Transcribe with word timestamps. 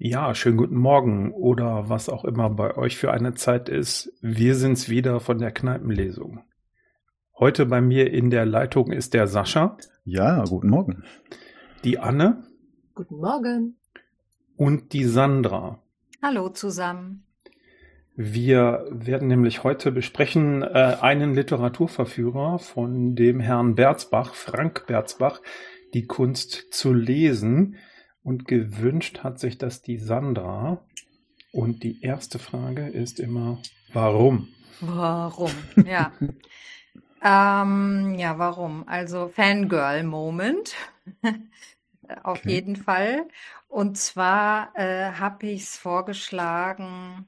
Ja, 0.00 0.32
schönen 0.32 0.56
guten 0.56 0.76
Morgen 0.76 1.32
oder 1.32 1.88
was 1.88 2.08
auch 2.08 2.24
immer 2.24 2.50
bei 2.50 2.76
euch 2.76 2.96
für 2.96 3.10
eine 3.10 3.34
Zeit 3.34 3.68
ist. 3.68 4.12
Wir 4.20 4.54
sind's 4.54 4.88
wieder 4.88 5.18
von 5.18 5.40
der 5.40 5.50
Kneipenlesung. 5.50 6.44
Heute 7.36 7.66
bei 7.66 7.80
mir 7.80 8.12
in 8.12 8.30
der 8.30 8.46
Leitung 8.46 8.92
ist 8.92 9.12
der 9.12 9.26
Sascha. 9.26 9.76
Ja, 10.04 10.44
guten 10.44 10.68
Morgen. 10.68 11.02
Die 11.82 11.98
Anne. 11.98 12.44
Guten 12.94 13.16
Morgen. 13.16 13.76
Und 14.54 14.92
die 14.92 15.02
Sandra. 15.02 15.82
Hallo 16.22 16.50
zusammen. 16.50 17.24
Wir 18.14 18.86
werden 18.92 19.26
nämlich 19.26 19.64
heute 19.64 19.90
besprechen 19.90 20.62
äh, 20.62 20.96
einen 21.00 21.34
Literaturverführer 21.34 22.60
von 22.60 23.16
dem 23.16 23.40
Herrn 23.40 23.74
Berzbach, 23.74 24.34
Frank 24.34 24.86
Berzbach, 24.86 25.42
die 25.92 26.06
Kunst 26.06 26.72
zu 26.72 26.92
lesen. 26.92 27.74
Und 28.28 28.46
gewünscht 28.46 29.20
hat 29.24 29.40
sich 29.40 29.56
das 29.56 29.80
die 29.80 29.96
Sandra. 29.96 30.84
Und 31.50 31.82
die 31.82 32.02
erste 32.02 32.38
Frage 32.38 32.86
ist 32.86 33.20
immer, 33.20 33.56
warum? 33.94 34.48
Warum? 34.82 35.50
Ja. 35.86 36.12
ähm, 37.24 38.16
ja, 38.18 38.38
warum? 38.38 38.86
Also 38.86 39.28
Fangirl-Moment. 39.28 40.74
Auf 42.22 42.40
okay. 42.40 42.50
jeden 42.50 42.76
Fall. 42.76 43.26
Und 43.66 43.96
zwar 43.96 44.76
äh, 44.76 45.12
habe 45.12 45.46
ich 45.46 45.62
es 45.62 45.78
vorgeschlagen, 45.78 47.26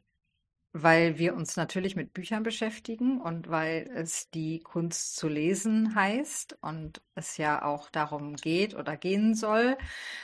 weil 0.73 1.19
wir 1.19 1.35
uns 1.35 1.57
natürlich 1.57 1.97
mit 1.97 2.15
Büchern 2.15 2.45
beschäftigen 2.45 3.21
und 3.21 3.51
weil 3.51 3.91
es 3.93 4.31
die 4.31 4.61
Kunst 4.61 5.17
zu 5.17 5.27
lesen 5.27 5.97
heißt 5.97 6.59
und 6.61 7.03
es 7.17 7.37
ja 7.39 7.63
auch 7.65 7.91
darum 7.91 8.37
geht 8.37 8.75
oder 8.77 8.97
gehen 8.97 9.35
soll. 9.35 9.77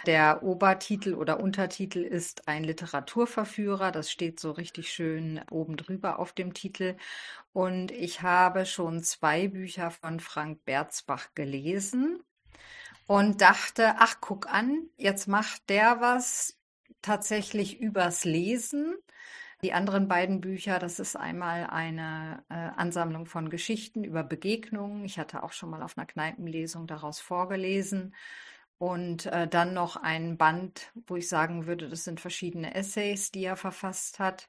Der 0.06 0.45
Obertitel 0.45 1.14
oder 1.14 1.40
Untertitel 1.40 1.98
ist 1.98 2.46
ein 2.46 2.62
Literaturverführer. 2.62 3.90
Das 3.90 4.10
steht 4.10 4.38
so 4.38 4.52
richtig 4.52 4.93
schön 4.93 5.40
oben 5.51 5.76
drüber 5.76 6.20
auf 6.20 6.32
dem 6.32 6.54
Titel. 6.54 6.96
Und 7.52 7.90
ich 7.90 8.23
habe 8.23 8.66
schon 8.66 9.02
zwei 9.02 9.48
Bücher 9.48 9.90
von 9.90 10.20
Frank 10.20 10.65
Berzbach 10.65 11.29
gelesen 11.35 12.20
und 13.09 13.40
dachte, 13.40 13.95
ach, 13.98 14.16
guck 14.20 14.46
an, 14.52 14.88
jetzt 14.96 15.26
macht 15.26 15.68
der 15.70 16.01
was 16.01 16.57
tatsächlich 17.02 17.80
übers 17.80 18.24
Lesen 18.24 18.96
die 19.66 19.72
anderen 19.72 20.06
beiden 20.06 20.40
Bücher, 20.40 20.78
das 20.78 21.00
ist 21.00 21.16
einmal 21.16 21.66
eine 21.66 22.45
äh, 22.48 22.54
Ansammlung 22.54 23.26
von 23.26 23.50
Geschichten 23.50 24.04
über 24.04 24.23
Begegnungen. 24.23 25.04
Ich 25.04 25.18
hatte 25.18 25.42
auch 25.42 25.50
schon 25.50 25.70
mal 25.70 25.82
auf 25.82 25.98
einer 25.98 26.06
Kneipenlesung 26.06 26.86
daraus 26.86 27.18
vorgelesen. 27.18 28.14
Und 28.78 29.26
äh, 29.26 29.48
dann 29.48 29.74
noch 29.74 29.96
ein 29.96 30.36
Band, 30.36 30.92
wo 31.08 31.16
ich 31.16 31.28
sagen 31.28 31.66
würde, 31.66 31.88
das 31.88 32.04
sind 32.04 32.20
verschiedene 32.20 32.76
Essays, 32.76 33.32
die 33.32 33.42
er 33.42 33.56
verfasst 33.56 34.20
hat. 34.20 34.48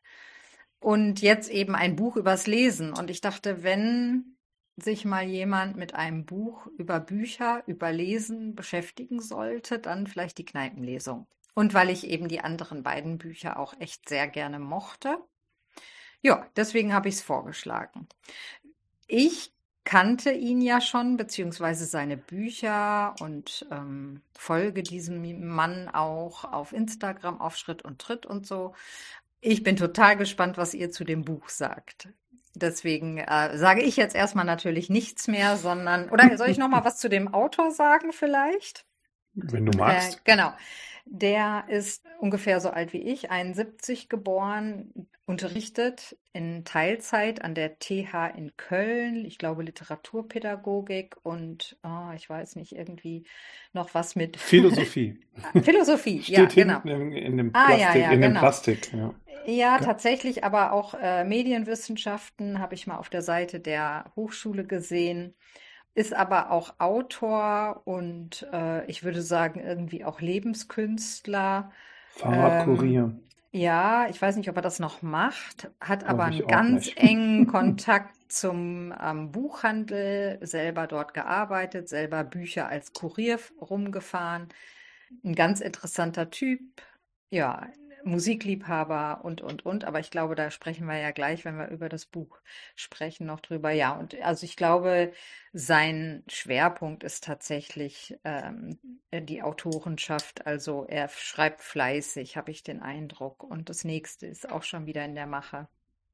Und 0.80 1.24
jetzt 1.24 1.50
eben 1.50 1.74
ein 1.74 1.96
Buch 1.96 2.16
übers 2.16 2.46
Lesen. 2.46 2.94
Und 2.94 3.10
ich 3.10 3.22
dachte, 3.22 3.64
wenn 3.64 4.38
sich 4.76 5.04
mal 5.04 5.26
jemand 5.26 5.78
mit 5.78 5.96
einem 5.96 6.28
Buch 6.28 6.68
über 6.78 7.00
Bücher, 7.00 7.64
über 7.66 7.92
Lesen 7.92 8.54
beschäftigen 8.54 9.20
sollte, 9.20 9.80
dann 9.80 10.06
vielleicht 10.06 10.38
die 10.38 10.46
Kneipenlesung. 10.46 11.26
Und 11.58 11.74
weil 11.74 11.90
ich 11.90 12.06
eben 12.06 12.28
die 12.28 12.42
anderen 12.42 12.84
beiden 12.84 13.18
Bücher 13.18 13.58
auch 13.58 13.74
echt 13.80 14.08
sehr 14.08 14.28
gerne 14.28 14.60
mochte. 14.60 15.18
Ja, 16.22 16.46
deswegen 16.56 16.94
habe 16.94 17.10
ich 17.10 17.16
es 17.16 17.24
vorgeschlagen. 17.24 18.08
Ich 19.08 19.52
kannte 19.84 20.32
ihn 20.34 20.62
ja 20.62 20.82
schon, 20.82 21.18
beziehungsweise 21.18 21.86
seine 21.86 22.16
Bücher 22.16 23.16
und 23.22 23.66
ähm, 23.72 24.22
folge 24.38 24.84
diesem 24.84 25.48
Mann 25.48 25.90
auch 25.90 26.44
auf 26.44 26.74
Instagram 26.74 27.42
auf 27.42 27.58
Schritt 27.58 27.82
und 27.82 27.98
Tritt 27.98 28.28
und 28.28 28.46
so. 28.46 28.76
Ich 29.42 29.64
bin 29.64 29.78
total 29.78 30.16
gespannt, 30.16 30.58
was 30.58 30.76
ihr 30.76 30.92
zu 30.92 31.06
dem 31.06 31.26
Buch 31.26 31.50
sagt. 31.50 32.10
Deswegen 32.54 33.18
äh, 33.18 33.58
sage 33.58 33.82
ich 33.82 33.98
jetzt 33.98 34.14
erstmal 34.14 34.46
natürlich 34.46 34.92
nichts 34.92 35.28
mehr, 35.28 35.58
sondern, 35.58 36.12
oder 36.12 36.38
soll 36.38 36.50
ich 36.50 36.60
noch 36.60 36.70
mal 36.70 36.86
was 36.86 37.00
zu 37.00 37.10
dem 37.10 37.34
Autor 37.34 37.72
sagen 37.72 38.14
vielleicht? 38.14 38.86
Wenn 39.34 39.66
du 39.66 39.76
magst. 39.76 40.18
Äh, 40.18 40.22
genau. 40.24 40.54
Der 41.10 41.66
ist 41.70 42.04
ungefähr 42.20 42.60
so 42.60 42.70
alt 42.70 42.94
wie 42.94 43.02
ich, 43.02 43.32
71 43.32 44.10
geboren, 44.10 45.08
unterrichtet 45.26 46.18
in 46.34 46.64
Teilzeit 46.64 47.44
an 47.44 47.54
der 47.54 47.80
TH 47.80 48.34
in 48.36 48.56
Köln, 48.56 49.26
ich 49.26 49.38
glaube 49.38 49.64
Literaturpädagogik 49.64 51.18
und 51.24 51.78
oh, 51.84 52.14
ich 52.16 52.30
weiß 52.30 52.56
nicht, 52.56 52.74
irgendwie 52.74 53.26
noch 53.74 53.94
was 53.94 54.16
mit 54.16 54.38
Philosophie. 54.38 55.20
Philosophie, 55.62 56.22
Steht 56.24 56.56
ja, 56.56 56.64
genau. 56.64 56.82
In, 56.82 57.12
in 57.12 57.38
dem 57.38 57.52
Plastik, 57.52 57.74
ah, 57.74 57.78
ja, 57.78 57.96
ja, 57.96 58.12
in 58.12 58.22
genau. 58.22 58.34
dem 58.34 58.40
Plastik 58.40 58.94
ja. 58.94 59.14
Ja, 59.46 59.54
ja, 59.54 59.80
tatsächlich, 59.80 60.44
aber 60.44 60.74
auch 60.74 60.94
äh, 60.94 61.24
Medienwissenschaften 61.24 62.60
habe 62.60 62.76
ich 62.76 62.86
mal 62.86 62.98
auf 62.98 63.10
der 63.10 63.22
Seite 63.22 63.60
der 63.62 64.12
Hochschule 64.16 64.66
gesehen 64.66 65.36
ist 65.98 66.14
aber 66.14 66.52
auch 66.52 66.76
Autor 66.78 67.82
und 67.86 68.48
äh, 68.54 68.86
ich 68.86 69.04
würde 69.04 69.24
sagen 69.24 69.60
irgendwie 69.60 70.06
auch 70.06 70.22
Lebenskünstler. 70.22 71.72
Fahrradkurier. 72.10 73.02
Ähm, 73.06 73.24
ja, 73.52 74.08
ich 74.08 74.22
weiß 74.22 74.36
nicht, 74.36 74.48
ob 74.48 74.56
er 74.58 74.62
das 74.62 74.78
noch 74.78 75.02
macht, 75.02 75.72
hat 75.82 76.04
aber 76.04 76.26
einen 76.26 76.46
ganz 76.46 76.92
engen 76.96 77.48
Kontakt 77.52 78.14
zum 78.32 78.94
ähm, 79.02 79.32
Buchhandel, 79.32 80.38
selber 80.42 80.86
dort 80.86 81.16
gearbeitet, 81.16 81.90
selber 81.90 82.24
Bücher 82.24 82.68
als 82.68 82.94
Kurier 82.94 83.40
rumgefahren. 83.60 84.50
Ein 85.24 85.34
ganz 85.34 85.62
interessanter 85.62 86.30
Typ. 86.30 86.62
Ja, 87.32 87.66
Musikliebhaber 88.08 89.24
und, 89.24 89.42
und, 89.42 89.66
und. 89.66 89.86
Aber 89.86 90.00
ich 90.00 90.10
glaube, 90.10 90.36
da 90.36 90.50
sprechen 90.50 90.88
wir 90.88 90.98
ja 90.98 91.12
gleich, 91.12 91.46
wenn 91.46 91.58
wir 91.58 91.68
über 91.68 91.90
das 91.90 92.06
Buch 92.06 92.40
sprechen, 92.76 93.28
noch 93.28 93.40
drüber. 93.40 93.72
Ja, 93.72 93.92
und 93.92 94.20
also 94.22 94.46
ich 94.46 94.56
glaube, 94.56 95.12
sein 95.54 96.24
Schwerpunkt 96.28 97.04
ist 97.04 97.24
tatsächlich 97.24 98.18
ähm, 98.24 98.80
die 99.14 99.44
Autorenschaft. 99.44 100.46
Also 100.48 100.86
er 100.88 101.10
schreibt 101.10 101.62
fleißig, 101.62 102.38
habe 102.38 102.52
ich 102.52 102.64
den 102.64 102.82
Eindruck. 102.82 103.44
Und 103.44 103.70
das 103.70 103.84
nächste 103.84 104.26
ist 104.26 104.50
auch 104.50 104.64
schon 104.64 104.86
wieder 104.86 105.06
in 105.06 105.16
der 105.16 105.28
Mache. 105.28 105.68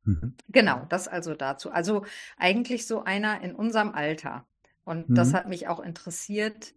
Mhm. 0.03 0.35
Genau, 0.49 0.85
das 0.89 1.07
also 1.07 1.35
dazu. 1.35 1.71
Also 1.71 2.05
eigentlich 2.37 2.87
so 2.87 3.03
einer 3.03 3.41
in 3.41 3.55
unserem 3.55 3.93
Alter. 3.93 4.45
Und 4.83 5.09
mhm. 5.09 5.15
das 5.15 5.33
hat 5.33 5.47
mich 5.47 5.67
auch 5.67 5.79
interessiert. 5.79 6.73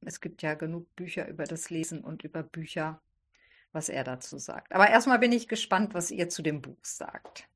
Es 0.00 0.20
gibt 0.20 0.42
ja 0.42 0.54
genug 0.54 0.94
Bücher 0.96 1.28
über 1.28 1.44
das 1.44 1.70
Lesen 1.70 2.02
und 2.02 2.24
über 2.24 2.42
Bücher 2.42 3.00
was 3.72 3.88
er 3.88 4.04
dazu 4.04 4.38
sagt. 4.38 4.74
Aber 4.74 4.88
erstmal 4.88 5.18
bin 5.18 5.32
ich 5.32 5.48
gespannt, 5.48 5.94
was 5.94 6.10
ihr 6.10 6.28
zu 6.28 6.42
dem 6.42 6.62
Buch 6.62 6.78
sagt. 6.82 7.48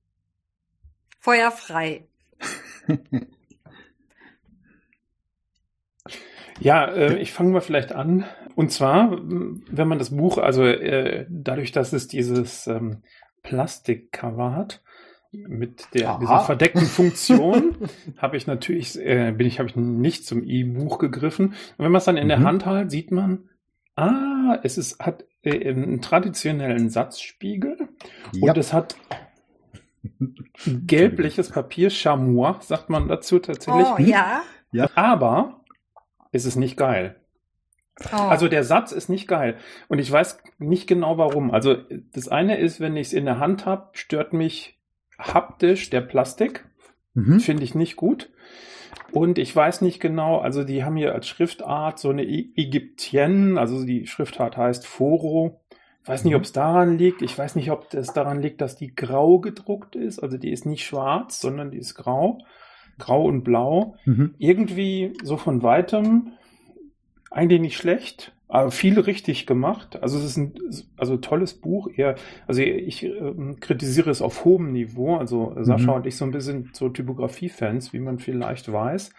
Feuer 1.18 1.50
frei. 1.50 2.06
ja, 6.60 6.86
äh, 6.86 7.18
ich 7.18 7.32
fange 7.32 7.50
mal 7.50 7.60
vielleicht 7.60 7.92
an. 7.92 8.24
Und 8.56 8.72
zwar, 8.72 9.12
wenn 9.12 9.88
man 9.88 9.98
das 9.98 10.16
Buch, 10.16 10.38
also 10.38 10.64
äh, 10.64 11.26
dadurch, 11.28 11.72
dass 11.72 11.92
es 11.92 12.08
dieses 12.08 12.66
ähm, 12.66 13.02
Plastikcover 13.42 14.54
hat, 14.54 14.82
mit 15.32 15.94
der 15.94 16.18
dieser 16.18 16.40
verdeckten 16.40 16.86
Funktion 16.86 17.76
habe 18.18 18.36
ich 18.36 18.48
natürlich 18.48 18.98
äh, 18.98 19.30
bin 19.30 19.46
ich 19.46 19.60
habe 19.60 19.68
ich 19.68 19.76
nicht 19.76 20.26
zum 20.26 20.42
E-Buch 20.42 20.98
gegriffen. 20.98 21.48
Und 21.48 21.84
wenn 21.84 21.92
man 21.92 21.98
es 22.00 22.04
dann 22.04 22.16
in 22.16 22.24
mhm. 22.24 22.30
der 22.30 22.40
Hand 22.40 22.66
hat, 22.66 22.90
sieht 22.90 23.12
man, 23.12 23.49
ah, 24.00 24.60
es 24.62 24.78
ist 24.78 24.98
hat 25.00 25.24
äh, 25.42 25.70
einen 25.70 26.00
traditionellen 26.00 26.90
Satzspiegel 26.90 27.88
ja. 28.32 28.52
und 28.52 28.58
es 28.58 28.72
hat 28.72 28.96
gelbliches 30.64 31.50
Papier, 31.50 31.90
Chamois, 31.90 32.60
sagt 32.60 32.90
man 32.90 33.08
dazu 33.08 33.38
tatsächlich. 33.38 33.86
Oh, 33.86 34.00
ja. 34.00 34.42
ja. 34.72 34.90
Aber 34.94 35.60
es 36.32 36.44
ist 36.44 36.56
nicht 36.56 36.76
geil. 36.76 37.16
Oh. 38.12 38.16
Also 38.16 38.48
der 38.48 38.64
Satz 38.64 38.92
ist 38.92 39.08
nicht 39.08 39.28
geil. 39.28 39.56
Und 39.88 39.98
ich 39.98 40.10
weiß 40.10 40.42
nicht 40.58 40.86
genau 40.86 41.18
warum. 41.18 41.50
Also 41.50 41.76
das 42.12 42.28
eine 42.28 42.58
ist, 42.58 42.80
wenn 42.80 42.96
ich 42.96 43.08
es 43.08 43.12
in 43.12 43.26
der 43.26 43.38
Hand 43.38 43.66
habe, 43.66 43.90
stört 43.92 44.32
mich 44.32 44.78
haptisch 45.18 45.90
der 45.90 46.00
Plastik. 46.00 46.66
Mhm. 47.14 47.40
Finde 47.40 47.64
ich 47.64 47.74
nicht 47.74 47.96
gut. 47.96 48.30
Und 49.12 49.38
ich 49.38 49.54
weiß 49.54 49.80
nicht 49.80 50.00
genau, 50.00 50.38
also 50.38 50.64
die 50.64 50.84
haben 50.84 50.96
hier 50.96 51.14
als 51.14 51.26
Schriftart 51.26 51.98
so 51.98 52.10
eine 52.10 52.22
Ägyptienne, 52.24 53.58
also 53.58 53.84
die 53.84 54.06
Schriftart 54.06 54.56
heißt 54.56 54.86
Foro. 54.86 55.60
Ich 56.02 56.08
weiß 56.08 56.24
nicht, 56.24 56.32
mhm. 56.32 56.38
ob 56.38 56.44
es 56.44 56.52
daran 56.52 56.96
liegt. 56.96 57.22
Ich 57.22 57.36
weiß 57.36 57.56
nicht, 57.56 57.70
ob 57.70 57.92
es 57.92 58.12
daran 58.12 58.40
liegt, 58.40 58.60
dass 58.60 58.76
die 58.76 58.94
grau 58.94 59.38
gedruckt 59.38 59.96
ist. 59.96 60.18
Also 60.18 60.38
die 60.38 60.50
ist 60.50 60.64
nicht 60.64 60.84
schwarz, 60.84 61.40
sondern 61.40 61.70
die 61.70 61.78
ist 61.78 61.94
grau. 61.94 62.38
Grau 62.98 63.24
und 63.24 63.44
blau. 63.44 63.96
Mhm. 64.04 64.34
Irgendwie 64.38 65.14
so 65.22 65.36
von 65.36 65.62
weitem 65.62 66.32
eigentlich 67.30 67.60
nicht 67.60 67.76
schlecht. 67.76 68.32
Aber 68.50 68.72
viel 68.72 68.98
richtig 68.98 69.46
gemacht. 69.46 70.02
Also 70.02 70.18
es 70.18 70.24
ist 70.24 70.36
ein 70.36 70.54
also 70.96 71.16
tolles 71.16 71.54
Buch. 71.54 71.88
Eher, 71.94 72.16
also 72.48 72.60
ich 72.62 73.04
äh, 73.04 73.34
kritisiere 73.60 74.10
es 74.10 74.20
auf 74.20 74.44
hohem 74.44 74.72
Niveau. 74.72 75.16
Also 75.16 75.54
Sascha 75.60 75.92
mhm. 75.92 75.98
und 75.98 76.06
ich 76.06 76.16
so 76.16 76.24
ein 76.24 76.32
bisschen 76.32 76.70
so 76.72 76.88
Typografie-Fans, 76.88 77.92
wie 77.92 78.00
man 78.00 78.18
vielleicht 78.18 78.70
weiß. 78.70 79.12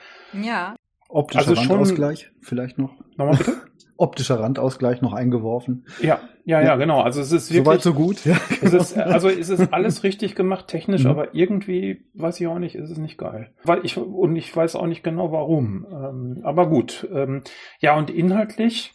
Ja. 0.44 0.76
Optischer 1.08 1.50
also 1.50 1.62
Randausgleich 1.62 2.32
vielleicht 2.42 2.78
noch. 2.78 2.94
Nochmal 3.16 3.38
bitte? 3.38 3.54
Optischer 3.98 4.40
Randausgleich 4.40 5.02
noch 5.02 5.14
eingeworfen. 5.14 5.86
Ja, 6.02 6.20
ja, 6.44 6.60
ja, 6.60 6.76
genau. 6.76 7.02
Also 7.02 7.22
es 7.22 7.32
ist 7.32 7.52
wirklich. 7.52 7.66
Soweit 7.66 7.82
so 7.82 7.94
gut. 7.94 8.26
Ja, 8.26 8.36
genau. 8.50 8.62
es 8.62 8.74
ist, 8.74 8.98
also 8.98 9.30
es 9.30 9.50
ist 9.50 9.72
alles 9.72 10.04
richtig 10.04 10.36
gemacht, 10.36 10.68
technisch, 10.68 11.04
mhm. 11.04 11.10
aber 11.10 11.36
irgendwie, 11.36 12.06
weiß 12.16 12.42
ich 12.42 12.48
auch 12.48 12.60
nicht, 12.60 12.76
ist 12.76 12.90
es 12.90 12.98
nicht 12.98 13.18
geil. 13.18 13.54
Weil 13.64 13.80
ich, 13.84 13.98
und 13.98 14.36
ich 14.36 14.54
weiß 14.54 14.76
auch 14.76 14.88
nicht 14.88 15.04
genau 15.04 15.32
warum. 15.32 15.86
Ähm, 15.90 16.42
aber 16.44 16.68
gut. 16.68 17.08
Ähm, 17.14 17.44
ja, 17.80 17.96
und 17.96 18.10
inhaltlich, 18.10 18.94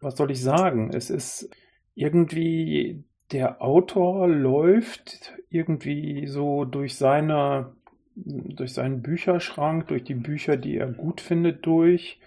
was 0.00 0.16
soll 0.16 0.30
ich 0.30 0.42
sagen? 0.42 0.90
Es 0.92 1.10
ist 1.10 1.50
irgendwie, 1.94 3.04
der 3.32 3.62
Autor 3.62 4.28
läuft 4.28 5.34
irgendwie 5.50 6.26
so 6.26 6.64
durch 6.64 6.96
seine 6.96 7.72
durch 8.24 8.74
seinen 8.74 9.02
Bücherschrank, 9.02 9.88
durch 9.88 10.04
die 10.04 10.14
Bücher, 10.14 10.56
die 10.56 10.76
er 10.76 10.88
gut 10.88 11.20
findet, 11.20 11.64
durch. 11.66 12.20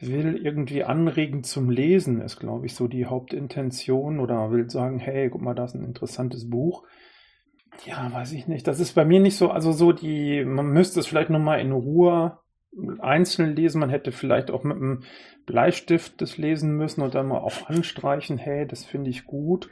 Will 0.00 0.40
irgendwie 0.42 0.82
anregen 0.82 1.44
zum 1.44 1.70
Lesen, 1.70 2.22
ist, 2.22 2.40
glaube 2.40 2.66
ich, 2.66 2.74
so 2.74 2.88
die 2.88 3.06
Hauptintention. 3.06 4.18
Oder 4.18 4.50
will 4.50 4.68
sagen, 4.68 4.98
hey, 4.98 5.30
guck 5.30 5.42
mal, 5.42 5.54
da 5.54 5.64
ist 5.64 5.74
ein 5.74 5.84
interessantes 5.84 6.50
Buch. 6.50 6.82
Ja, 7.84 8.12
weiß 8.12 8.32
ich 8.32 8.48
nicht. 8.48 8.66
Das 8.66 8.80
ist 8.80 8.94
bei 8.94 9.04
mir 9.04 9.20
nicht 9.20 9.36
so, 9.36 9.50
also 9.50 9.70
so 9.70 9.92
die, 9.92 10.44
man 10.44 10.66
müsste 10.66 10.98
es 10.98 11.06
vielleicht 11.06 11.30
nochmal 11.30 11.60
in 11.60 11.72
Ruhe 11.72 12.38
einzeln 13.00 13.54
lesen. 13.54 13.80
Man 13.80 13.90
hätte 13.90 14.12
vielleicht 14.12 14.50
auch 14.50 14.64
mit 14.64 14.76
einem 14.76 15.02
Bleistift 15.46 16.20
das 16.20 16.38
lesen 16.38 16.76
müssen 16.76 17.02
und 17.02 17.14
dann 17.14 17.28
mal 17.28 17.38
auch 17.38 17.68
anstreichen, 17.68 18.38
hey, 18.38 18.66
das 18.66 18.84
finde 18.84 19.10
ich 19.10 19.24
gut. 19.24 19.68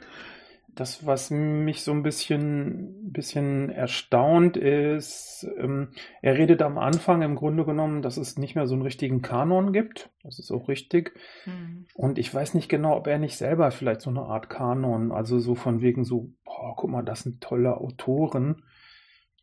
Das, 0.73 1.05
was 1.05 1.31
mich 1.31 1.83
so 1.83 1.91
ein 1.91 2.01
bisschen, 2.01 3.11
bisschen 3.11 3.69
erstaunt 3.69 4.55
ist, 4.55 5.45
ähm, 5.57 5.89
er 6.21 6.37
redet 6.37 6.61
am 6.61 6.77
Anfang 6.77 7.21
im 7.23 7.35
Grunde 7.35 7.65
genommen, 7.65 8.01
dass 8.01 8.15
es 8.15 8.37
nicht 8.37 8.55
mehr 8.55 8.67
so 8.67 8.75
einen 8.75 8.83
richtigen 8.83 9.21
Kanon 9.21 9.73
gibt. 9.73 10.09
Das 10.23 10.39
ist 10.39 10.49
auch 10.49 10.69
richtig. 10.69 11.13
Mhm. 11.45 11.87
Und 11.93 12.17
ich 12.17 12.33
weiß 12.33 12.53
nicht 12.53 12.69
genau, 12.69 12.95
ob 12.95 13.07
er 13.07 13.19
nicht 13.19 13.35
selber 13.35 13.69
vielleicht 13.71 13.99
so 13.99 14.11
eine 14.11 14.21
Art 14.21 14.49
Kanon, 14.49 15.11
also 15.11 15.39
so 15.39 15.55
von 15.55 15.81
wegen 15.81 16.05
so, 16.05 16.31
boah, 16.45 16.73
guck 16.77 16.89
mal, 16.89 17.03
das 17.03 17.23
sind 17.23 17.41
tolle 17.41 17.75
Autoren, 17.75 18.63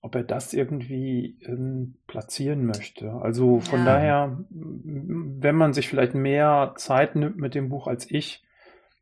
ob 0.01 0.15
er 0.15 0.23
das 0.23 0.55
irgendwie 0.55 1.39
ähm, 1.43 1.97
platzieren 2.07 2.65
möchte. 2.65 3.13
Also 3.13 3.61
von 3.61 3.81
ja. 3.81 3.85
daher, 3.85 4.39
wenn 4.51 5.57
man 5.57 5.73
sich 5.73 5.89
vielleicht 5.89 6.15
mehr 6.15 6.75
Zeit 6.77 7.17
nimmt 7.17 7.37
mit 7.37 7.55
dem 7.55 7.69
Buch 7.69 7.89
als 7.89 8.11
ich, 8.11 8.45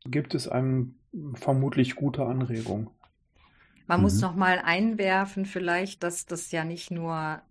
gibt 0.05 0.33
es 0.33 0.47
einem 0.47 0.95
vermutlich 1.35 1.95
gute 1.95 2.25
Anregung. 2.25 2.89
Man 3.85 3.99
mhm. 3.99 4.03
muss 4.03 4.21
noch 4.21 4.35
mal 4.35 4.59
einwerfen 4.63 5.45
vielleicht, 5.45 6.03
dass 6.03 6.25
das 6.25 6.51
ja 6.51 6.63
nicht 6.63 6.91
nur 6.91 7.41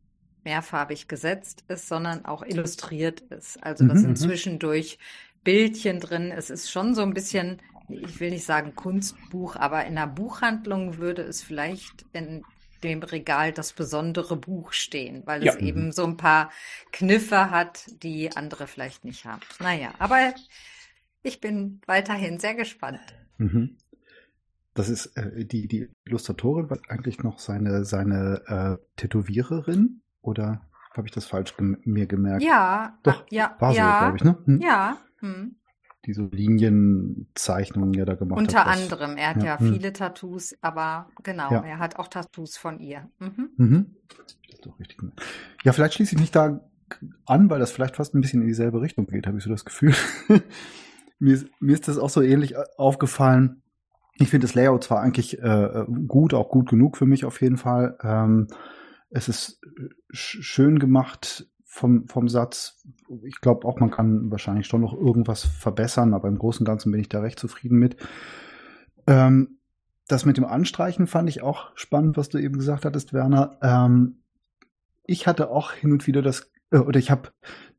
mehrfarbig 0.45 1.09
gesetzt 1.09 1.65
ist, 1.69 1.89
sondern 1.89 2.25
auch 2.25 2.45
illustriert 2.45 3.21
ist. 3.21 3.63
Also 3.63 3.87
da 3.87 3.95
mhm. 3.95 3.99
sind 3.99 4.11
mhm. 4.11 4.17
zwischendurch 4.17 4.99
Bildchen 5.45 6.01
drin. 6.01 6.33
Es 6.33 6.51
ist 6.51 6.71
schon 6.71 6.95
so 6.95 7.03
ein 7.03 7.15
bisschen, 7.15 7.59
ich 7.89 8.21
will 8.21 8.31
nicht 8.31 8.45
sagen 8.45 8.75
Kunstbuch, 8.75 9.57
aber 9.57 9.85
in 9.87 9.97
einer 9.97 10.07
Buchhandlung 10.07 10.99
würde 10.99 11.23
es 11.23 11.43
vielleicht 11.43 12.05
in 12.13 12.43
dem 12.87 13.03
Regal 13.03 13.53
das 13.53 13.73
besondere 13.73 14.37
Buch 14.37 14.73
stehen, 14.73 15.23
weil 15.27 15.45
ja. 15.45 15.53
es 15.53 15.59
eben 15.59 15.93
so 15.93 16.05
ein 16.05 16.17
paar 16.17 16.51
Kniffe 16.93 17.51
hat, 17.51 17.85
die 18.03 18.35
andere 18.35 18.67
vielleicht 18.67 19.05
nicht 19.05 19.25
haben. 19.25 19.43
Naja, 19.61 19.93
aber 19.99 20.35
ich 21.23 21.41
bin 21.41 21.81
weiterhin 21.87 22.39
sehr 22.39 22.55
gespannt. 22.55 23.01
Mhm. 23.39 23.77
Das 24.75 24.89
ist 24.89 25.07
äh, 25.17 25.45
die, 25.45 25.69
die 25.69 25.89
Illustratorin, 26.05 26.71
war 26.71 26.79
eigentlich 26.89 27.23
noch 27.23 27.39
seine, 27.39 27.85
seine 27.85 28.43
äh, 28.47 28.85
Tätowiererin? 28.97 30.03
Oder 30.21 30.69
habe 30.93 31.07
ich 31.07 31.13
das 31.13 31.27
falsch 31.27 31.57
gem 31.57 31.79
mir 31.85 32.07
gemerkt? 32.07 32.43
Ja, 32.43 32.99
doch, 33.03 33.25
ja, 33.31 33.57
war 33.59 33.73
so, 33.73 33.79
ja, 33.79 33.99
glaube 34.01 34.17
ich, 34.17 34.25
ne? 34.25 34.39
Hm? 34.45 34.61
Ja. 34.61 34.99
Hm. 35.21 35.57
Die 36.07 36.13
so 36.13 36.29
Linienzeichnungen 36.31 37.93
ja 37.95 38.05
da 38.05 38.15
gemacht 38.15 38.39
Unter 38.39 38.65
hat. 38.65 38.79
Unter 38.79 39.01
anderem. 39.01 39.17
Er 39.17 39.31
hat 39.31 39.39
ja, 39.39 39.45
ja 39.45 39.59
hm. 39.59 39.73
viele 39.73 39.93
Tattoos, 39.93 40.57
aber 40.61 41.11
genau, 41.25 41.51
ja. 41.51 41.65
er 41.65 41.79
hat 41.79 41.99
auch 41.99 42.09
Tattoos 42.09 42.57
von 42.57 42.79
ihr. 42.79 43.11
Mhm. 43.19 43.51
Mhm. 43.57 43.97
Das 44.17 44.37
ist 44.55 44.65
doch 44.65 44.79
richtig. 44.79 44.99
Ja, 45.65 45.73
vielleicht 45.73 45.95
schließe 45.95 46.15
ich 46.15 46.21
mich 46.21 46.31
da 46.31 46.61
an, 47.27 47.51
weil 47.51 47.59
das 47.59 47.73
vielleicht 47.73 47.97
fast 47.97 48.15
ein 48.15 48.21
bisschen 48.21 48.43
in 48.43 48.49
dieselbe 48.49 48.81
Richtung 48.81 49.07
geht, 49.07 49.27
habe 49.27 49.39
ich 49.39 49.45
so 49.45 49.51
das 49.51 49.65
Gefühl. 49.65 49.95
mir, 51.19 51.45
mir 51.59 51.75
ist 51.75 51.89
das 51.89 51.99
auch 51.99 52.11
so 52.11 52.23
ähnlich 52.23 52.55
äh, 52.55 52.65
aufgefallen. 52.77 53.63
Ich 54.19 54.29
finde 54.31 54.47
das 54.47 54.55
Layout 54.55 54.85
zwar 54.85 55.01
eigentlich 55.01 55.43
äh, 55.43 55.47
äh, 55.47 55.87
gut, 56.07 56.33
auch 56.33 56.49
gut 56.49 56.71
genug 56.71 56.97
für 56.97 57.07
mich 57.07 57.25
auf 57.25 57.41
jeden 57.41 57.57
Fall. 57.57 57.99
Ähm, 58.03 58.47
es 59.11 59.29
ist 59.29 59.61
äh, 59.65 59.89
schön 60.11 60.79
gemacht 60.79 61.47
vom, 61.77 62.09
vom 62.09 62.27
Satz. 62.27 62.83
Ich 63.23 63.43
glaube 63.43 63.69
auch, 63.69 63.79
man 63.81 63.91
kann 63.91 64.31
wahrscheinlich 64.31 64.67
schon 64.67 64.81
noch 64.81 64.95
irgendwas 64.95 65.45
verbessern, 65.45 66.15
aber 66.15 66.27
im 66.27 66.39
Großen 66.39 66.61
und 66.61 66.67
Ganzen 66.67 66.91
bin 66.91 67.03
ich 67.03 67.11
da 67.11 67.21
recht 67.21 67.39
zufrieden 67.39 67.79
mit. 67.79 67.97
Ähm, 69.07 69.59
das 70.09 70.25
mit 70.25 70.39
dem 70.39 70.47
Anstreichen 70.47 71.07
fand 71.07 71.29
ich 71.29 71.43
auch 71.43 71.73
spannend, 71.75 72.17
was 72.17 72.31
du 72.31 72.39
eben 72.39 72.57
gesagt 72.57 72.87
hattest, 72.87 73.13
Werner. 73.13 73.59
Ähm, 73.61 74.23
ich 75.05 75.27
hatte 75.27 75.51
auch 75.51 75.73
hin 75.73 75.93
und 75.93 76.07
wieder 76.07 76.23
das 76.23 76.51
äh, 76.71 76.79
oder 76.79 76.99
ich 76.99 77.11
habe 77.11 77.29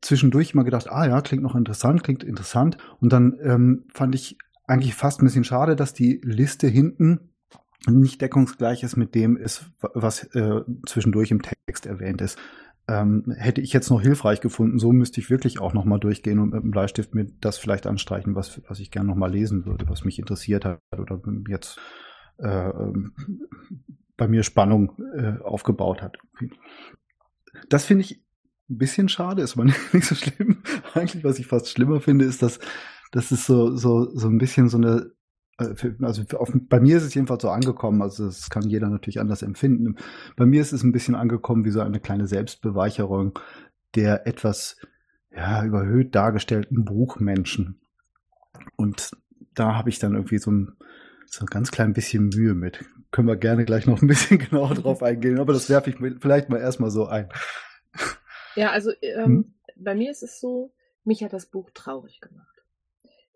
zwischendurch 0.01 0.53
mal 0.53 0.63
gedacht, 0.63 0.91
ah 0.91 1.07
ja, 1.07 1.19
klingt 1.21 1.41
noch 1.41 1.55
interessant, 1.55 2.03
klingt 2.03 2.23
interessant. 2.23 2.77
Und 2.99 3.11
dann 3.11 3.35
ähm, 3.41 3.85
fand 3.91 4.13
ich 4.13 4.37
eigentlich 4.67 4.93
fast 4.93 5.21
ein 5.21 5.25
bisschen 5.25 5.43
schade, 5.43 5.75
dass 5.75 5.93
die 5.93 6.21
Liste 6.23 6.67
hinten 6.67 7.31
nicht 7.87 8.21
deckungsgleich 8.21 8.83
ist 8.83 8.95
mit 8.95 9.15
dem 9.15 9.37
ist, 9.37 9.71
was 9.79 10.23
äh, 10.35 10.61
zwischendurch 10.85 11.31
im 11.31 11.41
Text 11.41 11.87
erwähnt 11.87 12.21
ist. 12.21 12.37
Ähm, 12.89 13.33
hätte 13.37 13.59
ich 13.59 13.73
jetzt 13.73 13.89
noch 13.89 14.01
hilfreich 14.01 14.39
gefunden, 14.39 14.79
so 14.79 14.93
müsste 14.93 15.19
ich 15.19 15.29
wirklich 15.29 15.59
auch 15.59 15.73
noch 15.73 15.83
mal 15.83 15.99
durchgehen 15.99 16.39
und 16.39 16.51
mit 16.53 16.63
dem 16.63 16.71
Bleistift 16.71 17.13
mir 17.13 17.25
das 17.41 17.57
vielleicht 17.57 17.85
anstreichen, 17.85 18.33
was, 18.33 18.61
was 18.69 18.79
ich 18.79 18.91
gerne 18.91 19.09
noch 19.09 19.15
mal 19.15 19.31
lesen 19.31 19.65
würde, 19.65 19.89
was 19.89 20.05
mich 20.05 20.19
interessiert 20.19 20.63
hat 20.63 20.79
oder 20.97 21.21
jetzt 21.49 21.79
äh, 22.37 22.71
bei 24.15 24.27
mir 24.27 24.43
Spannung 24.43 24.93
äh, 25.15 25.41
aufgebaut 25.43 26.01
hat. 26.01 26.17
Das 27.69 27.85
finde 27.85 28.05
ich 28.05 28.23
ein 28.69 28.77
bisschen 28.77 29.09
schade, 29.09 29.41
ist 29.41 29.53
aber 29.53 29.65
nicht 29.93 30.05
so 30.05 30.15
schlimm. 30.15 30.63
Eigentlich, 30.93 31.23
was 31.23 31.39
ich 31.39 31.47
fast 31.47 31.69
schlimmer 31.69 31.99
finde, 31.99 32.25
ist, 32.25 32.41
dass 32.41 32.59
das 33.11 33.31
ist 33.31 33.45
so, 33.45 33.75
so, 33.75 34.09
so 34.15 34.27
ein 34.27 34.37
bisschen 34.37 34.69
so 34.69 34.77
eine, 34.77 35.11
also 35.57 36.23
auf, 36.37 36.51
bei 36.53 36.79
mir 36.79 36.97
ist 36.97 37.03
es 37.03 37.15
jedenfalls 37.15 37.41
so 37.41 37.49
angekommen, 37.49 38.01
also 38.01 38.25
das 38.25 38.49
kann 38.49 38.69
jeder 38.69 38.89
natürlich 38.89 39.19
anders 39.19 39.41
empfinden. 39.41 39.95
Bei 40.35 40.45
mir 40.45 40.61
ist 40.61 40.71
es 40.71 40.83
ein 40.83 40.91
bisschen 40.91 41.15
angekommen 41.15 41.65
wie 41.65 41.71
so 41.71 41.81
eine 41.81 41.99
kleine 41.99 42.27
Selbstbeweicherung 42.27 43.39
der 43.95 44.27
etwas 44.27 44.77
ja, 45.31 45.63
überhöht 45.63 46.15
dargestellten 46.15 46.85
Buchmenschen. 46.85 47.79
Und 48.75 49.11
da 49.53 49.75
habe 49.75 49.89
ich 49.89 49.99
dann 49.99 50.13
irgendwie 50.13 50.37
so 50.37 50.51
ein, 50.51 50.77
so 51.25 51.43
ein 51.43 51.47
ganz 51.47 51.71
klein 51.71 51.93
bisschen 51.93 52.29
Mühe 52.29 52.53
mit. 52.53 52.85
Können 53.11 53.27
wir 53.27 53.37
gerne 53.37 53.65
gleich 53.65 53.87
noch 53.87 54.01
ein 54.01 54.07
bisschen 54.07 54.39
genauer 54.49 54.75
drauf 54.75 55.03
eingehen, 55.03 55.39
aber 55.39 55.53
das 55.53 55.69
werfe 55.69 55.89
ich 55.89 55.97
vielleicht 55.97 56.49
mal 56.49 56.59
erstmal 56.59 56.91
so 56.91 57.07
ein. 57.07 57.29
Ja, 58.55 58.71
also 58.71 58.91
ähm, 59.01 59.25
hm? 59.25 59.53
bei 59.75 59.95
mir 59.95 60.11
ist 60.11 60.23
es 60.23 60.39
so, 60.39 60.73
mich 61.03 61.23
hat 61.23 61.33
das 61.33 61.45
Buch 61.45 61.69
traurig 61.73 62.19
gemacht. 62.21 62.56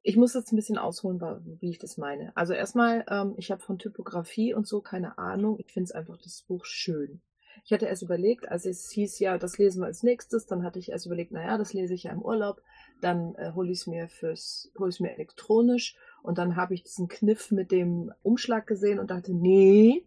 Ich 0.03 0.17
muss 0.17 0.33
jetzt 0.33 0.51
ein 0.51 0.55
bisschen 0.55 0.77
ausholen, 0.77 1.21
wie 1.59 1.69
ich 1.69 1.77
das 1.77 1.97
meine. 1.97 2.35
Also 2.35 2.53
erstmal, 2.53 3.05
ähm, 3.09 3.35
ich 3.37 3.51
habe 3.51 3.61
von 3.61 3.77
Typografie 3.77 4.53
und 4.53 4.67
so 4.67 4.81
keine 4.81 5.17
Ahnung. 5.17 5.57
Ich 5.59 5.71
finde 5.71 5.85
es 5.85 5.91
einfach 5.91 6.17
das 6.17 6.41
Buch 6.41 6.65
schön. 6.65 7.21
Ich 7.63 7.71
hatte 7.71 7.85
erst 7.85 8.01
überlegt, 8.01 8.49
als 8.49 8.65
es 8.65 8.89
hieß, 8.89 9.19
ja, 9.19 9.37
das 9.37 9.57
lesen 9.57 9.81
wir 9.81 9.85
als 9.85 10.03
nächstes, 10.03 10.47
dann 10.47 10.63
hatte 10.63 10.79
ich 10.79 10.89
erst 10.89 11.05
überlegt, 11.05 11.31
naja, 11.31 11.57
das 11.57 11.73
lese 11.73 11.93
ich 11.93 12.03
ja 12.03 12.11
im 12.11 12.21
Urlaub, 12.21 12.61
dann 13.01 13.35
äh, 13.35 13.51
hole 13.53 13.71
ich 13.71 13.79
es 13.79 13.87
mir 13.87 14.07
fürs, 14.07 14.71
hole 14.79 14.89
ich 14.89 14.99
mir 14.99 15.11
elektronisch 15.11 15.95
und 16.23 16.37
dann 16.37 16.55
habe 16.55 16.73
ich 16.73 16.83
diesen 16.83 17.07
Kniff 17.07 17.51
mit 17.51 17.71
dem 17.71 18.11
Umschlag 18.23 18.65
gesehen 18.65 18.99
und 18.99 19.11
dachte, 19.11 19.33
nee, 19.33 20.03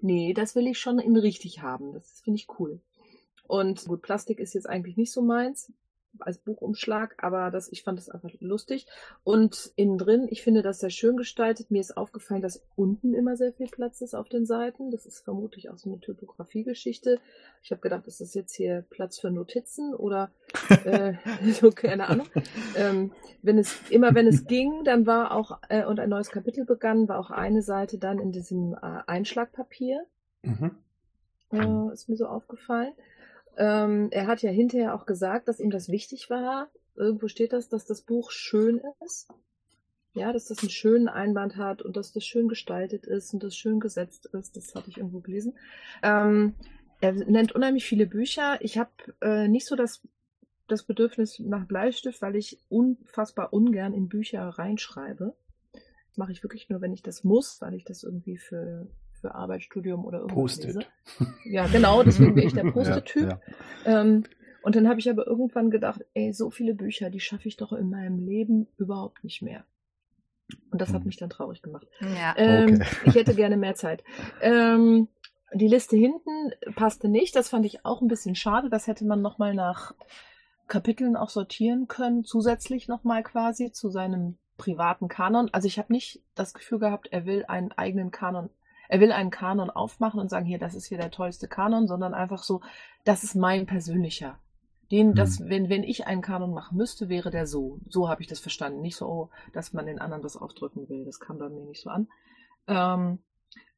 nee, 0.00 0.32
das 0.32 0.54
will 0.54 0.66
ich 0.66 0.78
schon 0.78 0.98
in 0.98 1.16
richtig 1.16 1.62
haben. 1.62 1.92
Das 1.92 2.20
finde 2.20 2.38
ich 2.38 2.48
cool. 2.58 2.80
Und 3.48 3.84
gut, 3.86 4.02
Plastik 4.02 4.38
ist 4.38 4.54
jetzt 4.54 4.68
eigentlich 4.68 4.96
nicht 4.96 5.12
so 5.12 5.22
meins 5.22 5.72
als 6.18 6.38
Buchumschlag, 6.38 7.16
aber 7.22 7.50
das, 7.50 7.70
ich 7.70 7.82
fand 7.82 7.98
das 7.98 8.08
einfach 8.08 8.30
lustig. 8.40 8.86
Und 9.24 9.72
innen 9.76 9.98
drin, 9.98 10.26
ich 10.30 10.42
finde 10.42 10.62
das 10.62 10.80
sehr 10.80 10.90
schön 10.90 11.16
gestaltet. 11.16 11.70
Mir 11.70 11.80
ist 11.80 11.96
aufgefallen, 11.96 12.42
dass 12.42 12.62
unten 12.76 13.14
immer 13.14 13.36
sehr 13.36 13.52
viel 13.52 13.68
Platz 13.68 14.00
ist 14.00 14.14
auf 14.14 14.28
den 14.28 14.46
Seiten. 14.46 14.90
Das 14.90 15.06
ist 15.06 15.24
vermutlich 15.24 15.70
auch 15.70 15.78
so 15.78 15.90
eine 15.90 16.00
Typografie-Geschichte. 16.00 17.18
Ich 17.62 17.70
habe 17.70 17.80
gedacht, 17.80 18.06
ist 18.06 18.20
das 18.20 18.34
jetzt 18.34 18.54
hier 18.54 18.84
Platz 18.90 19.18
für 19.18 19.30
Notizen 19.30 19.94
oder 19.94 20.30
äh, 20.84 21.14
so, 21.52 21.70
keine 21.70 22.08
Ahnung. 22.08 22.28
Ähm, 22.76 23.12
wenn 23.42 23.58
es, 23.58 23.90
immer 23.90 24.14
wenn 24.14 24.26
es 24.26 24.46
ging, 24.46 24.84
dann 24.84 25.06
war 25.06 25.32
auch, 25.32 25.58
äh, 25.68 25.84
und 25.84 25.98
ein 26.00 26.10
neues 26.10 26.30
Kapitel 26.30 26.64
begann, 26.64 27.08
war 27.08 27.18
auch 27.18 27.30
eine 27.30 27.62
Seite 27.62 27.98
dann 27.98 28.18
in 28.18 28.32
diesem 28.32 28.74
äh, 28.74 29.00
Einschlagpapier. 29.06 30.06
Mhm. 30.42 30.76
Äh, 31.52 31.92
ist 31.92 32.08
mir 32.08 32.16
so 32.16 32.26
aufgefallen. 32.26 32.92
Ähm, 33.56 34.08
er 34.10 34.26
hat 34.26 34.42
ja 34.42 34.50
hinterher 34.50 34.94
auch 34.94 35.06
gesagt, 35.06 35.48
dass 35.48 35.60
ihm 35.60 35.70
das 35.70 35.88
wichtig 35.88 36.30
war. 36.30 36.68
Irgendwo 36.94 37.28
steht 37.28 37.52
das, 37.52 37.68
dass 37.68 37.86
das 37.86 38.02
Buch 38.02 38.30
schön 38.30 38.80
ist. 39.04 39.28
Ja, 40.14 40.32
dass 40.32 40.46
das 40.46 40.60
einen 40.60 40.70
schönen 40.70 41.08
Einband 41.08 41.56
hat 41.56 41.80
und 41.80 41.96
dass 41.96 42.12
das 42.12 42.24
schön 42.24 42.48
gestaltet 42.48 43.06
ist 43.06 43.32
und 43.32 43.42
das 43.42 43.56
schön 43.56 43.80
gesetzt 43.80 44.26
ist. 44.26 44.56
Das 44.56 44.74
hatte 44.74 44.90
ich 44.90 44.98
irgendwo 44.98 45.20
gelesen. 45.20 45.54
Ähm, 46.02 46.54
er 47.00 47.12
nennt 47.12 47.52
unheimlich 47.52 47.84
viele 47.84 48.06
Bücher. 48.06 48.58
Ich 48.60 48.76
habe 48.78 48.90
äh, 49.20 49.48
nicht 49.48 49.66
so 49.66 49.74
das 49.74 50.02
das 50.68 50.82
Bedürfnis 50.84 51.38
nach 51.38 51.66
Bleistift, 51.66 52.22
weil 52.22 52.36
ich 52.36 52.58
unfassbar 52.68 53.52
ungern 53.52 53.94
in 53.94 54.08
Bücher 54.08 54.42
reinschreibe. 54.42 55.34
Das 55.72 56.16
mache 56.16 56.32
ich 56.32 56.42
wirklich 56.42 56.68
nur, 56.68 56.80
wenn 56.80 56.92
ich 56.92 57.02
das 57.02 57.24
muss, 57.24 57.60
weil 57.60 57.74
ich 57.74 57.84
das 57.84 58.02
irgendwie 58.02 58.38
für, 58.38 58.86
für 59.22 59.34
Arbeit, 59.34 59.62
Studium 59.62 60.04
oder 60.04 60.18
irgendwas 60.20 60.62
lese. 60.62 60.80
Ja, 61.44 61.66
genau, 61.66 62.02
deswegen 62.02 62.34
bin 62.34 62.46
ich 62.46 62.52
der 62.52 62.70
Post-it-Typ. 62.70 63.22
Ja, 63.22 63.40
ja. 63.86 64.00
ähm, 64.00 64.24
und 64.62 64.76
dann 64.76 64.88
habe 64.88 65.00
ich 65.00 65.08
aber 65.08 65.26
irgendwann 65.26 65.70
gedacht, 65.70 66.04
ey, 66.12 66.32
so 66.32 66.50
viele 66.50 66.74
Bücher, 66.74 67.08
die 67.08 67.20
schaffe 67.20 67.48
ich 67.48 67.56
doch 67.56 67.72
in 67.72 67.88
meinem 67.88 68.18
Leben 68.18 68.68
überhaupt 68.76 69.24
nicht 69.24 69.42
mehr. 69.42 69.64
Und 70.70 70.80
das 70.82 70.90
hat 70.90 71.00
hm. 71.00 71.06
mich 71.06 71.16
dann 71.16 71.30
traurig 71.30 71.62
gemacht. 71.62 71.86
Ja. 72.00 72.34
Ähm, 72.36 72.74
okay. 72.74 72.86
ich 73.06 73.14
hätte 73.14 73.34
gerne 73.34 73.56
mehr 73.56 73.74
Zeit. 73.74 74.04
Ähm, 74.40 75.08
die 75.54 75.68
Liste 75.68 75.96
hinten 75.96 76.52
passte 76.74 77.08
nicht. 77.08 77.34
Das 77.34 77.48
fand 77.48 77.64
ich 77.64 77.84
auch 77.84 78.02
ein 78.02 78.08
bisschen 78.08 78.34
schade. 78.34 78.68
Das 78.68 78.86
hätte 78.86 79.04
man 79.04 79.22
nochmal 79.22 79.54
nach 79.54 79.94
Kapiteln 80.68 81.16
auch 81.16 81.28
sortieren 81.28 81.88
können, 81.88 82.24
zusätzlich 82.24 82.88
nochmal 82.88 83.22
quasi 83.22 83.72
zu 83.72 83.90
seinem 83.90 84.36
privaten 84.56 85.08
Kanon. 85.08 85.50
Also 85.52 85.66
ich 85.66 85.78
habe 85.78 85.92
nicht 85.92 86.22
das 86.34 86.54
Gefühl 86.54 86.78
gehabt, 86.78 87.08
er 87.10 87.26
will 87.26 87.44
einen 87.46 87.72
eigenen 87.72 88.10
Kanon, 88.10 88.50
er 88.92 89.00
will 89.00 89.10
einen 89.10 89.30
Kanon 89.30 89.70
aufmachen 89.70 90.20
und 90.20 90.28
sagen, 90.28 90.44
hier, 90.44 90.58
das 90.58 90.74
ist 90.74 90.84
hier 90.84 90.98
der 90.98 91.10
tollste 91.10 91.48
Kanon, 91.48 91.86
sondern 91.86 92.12
einfach 92.12 92.42
so, 92.42 92.60
das 93.04 93.24
ist 93.24 93.34
mein 93.34 93.64
persönlicher. 93.64 94.38
Den, 94.90 95.14
das, 95.14 95.38
hm. 95.38 95.48
wenn, 95.48 95.68
wenn 95.70 95.82
ich 95.82 96.06
einen 96.06 96.20
Kanon 96.20 96.52
machen 96.52 96.76
müsste, 96.76 97.08
wäre 97.08 97.30
der 97.30 97.46
so. 97.46 97.78
So 97.88 98.10
habe 98.10 98.20
ich 98.20 98.28
das 98.28 98.38
verstanden. 98.38 98.82
Nicht 98.82 98.96
so, 98.96 99.06
oh, 99.06 99.30
dass 99.54 99.72
man 99.72 99.86
den 99.86 99.98
anderen 99.98 100.22
das 100.22 100.36
aufdrücken 100.36 100.90
will. 100.90 101.06
Das 101.06 101.20
kam 101.20 101.38
bei 101.38 101.48
mir 101.48 101.64
nicht 101.64 101.80
so 101.80 101.88
an. 101.88 102.06
Ähm, 102.66 103.20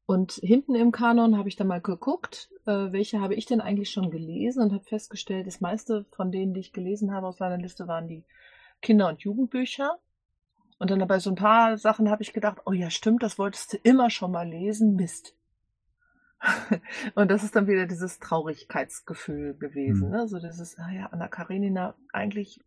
und 0.05 0.33
hinten 0.33 0.75
im 0.75 0.91
Kanon 0.91 1.37
habe 1.37 1.47
ich 1.47 1.55
dann 1.55 1.67
mal 1.67 1.79
geguckt, 1.79 2.49
äh, 2.65 2.91
welche 2.91 3.21
habe 3.21 3.35
ich 3.35 3.45
denn 3.45 3.61
eigentlich 3.61 3.91
schon 3.91 4.11
gelesen 4.11 4.63
und 4.63 4.73
habe 4.73 4.83
festgestellt, 4.83 5.47
das 5.47 5.61
meiste 5.61 6.03
von 6.11 6.29
denen, 6.29 6.53
die 6.53 6.59
ich 6.59 6.73
gelesen 6.73 7.13
habe 7.13 7.27
aus 7.27 7.37
seiner 7.37 7.57
Liste, 7.57 7.87
waren 7.87 8.09
die 8.09 8.25
Kinder- 8.81 9.07
und 9.07 9.21
Jugendbücher. 9.21 9.97
Und 10.77 10.91
dann 10.91 11.07
bei 11.07 11.19
so 11.19 11.29
ein 11.29 11.35
paar 11.35 11.77
Sachen 11.77 12.09
habe 12.09 12.23
ich 12.23 12.33
gedacht, 12.33 12.59
oh 12.65 12.73
ja, 12.73 12.89
stimmt, 12.89 13.23
das 13.23 13.39
wolltest 13.39 13.73
du 13.73 13.77
immer 13.77 14.09
schon 14.09 14.31
mal 14.31 14.47
lesen, 14.47 14.95
Mist. 14.95 15.35
und 17.15 17.31
das 17.31 17.43
ist 17.43 17.55
dann 17.55 17.67
wieder 17.67 17.85
dieses 17.85 18.19
Traurigkeitsgefühl 18.19 19.55
gewesen, 19.55 20.07
mhm. 20.07 20.15
ne? 20.15 20.27
So 20.27 20.39
dieses, 20.39 20.77
ah 20.77 20.91
ja, 20.91 21.07
Anna 21.07 21.27
Karenina, 21.27 21.95
eigentlich 22.11 22.59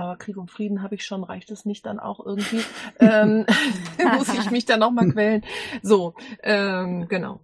aber 0.00 0.16
Krieg 0.16 0.38
und 0.38 0.50
Frieden 0.50 0.82
habe 0.82 0.94
ich 0.94 1.04
schon, 1.04 1.24
reicht 1.24 1.50
es 1.50 1.66
nicht 1.66 1.84
dann 1.84 1.98
auch 1.98 2.24
irgendwie? 2.24 2.62
ähm, 3.00 3.44
muss 4.16 4.32
ich 4.32 4.50
mich 4.50 4.64
dann 4.64 4.80
nochmal 4.80 5.10
quälen? 5.10 5.44
So, 5.82 6.14
ähm, 6.42 7.06
genau. 7.08 7.40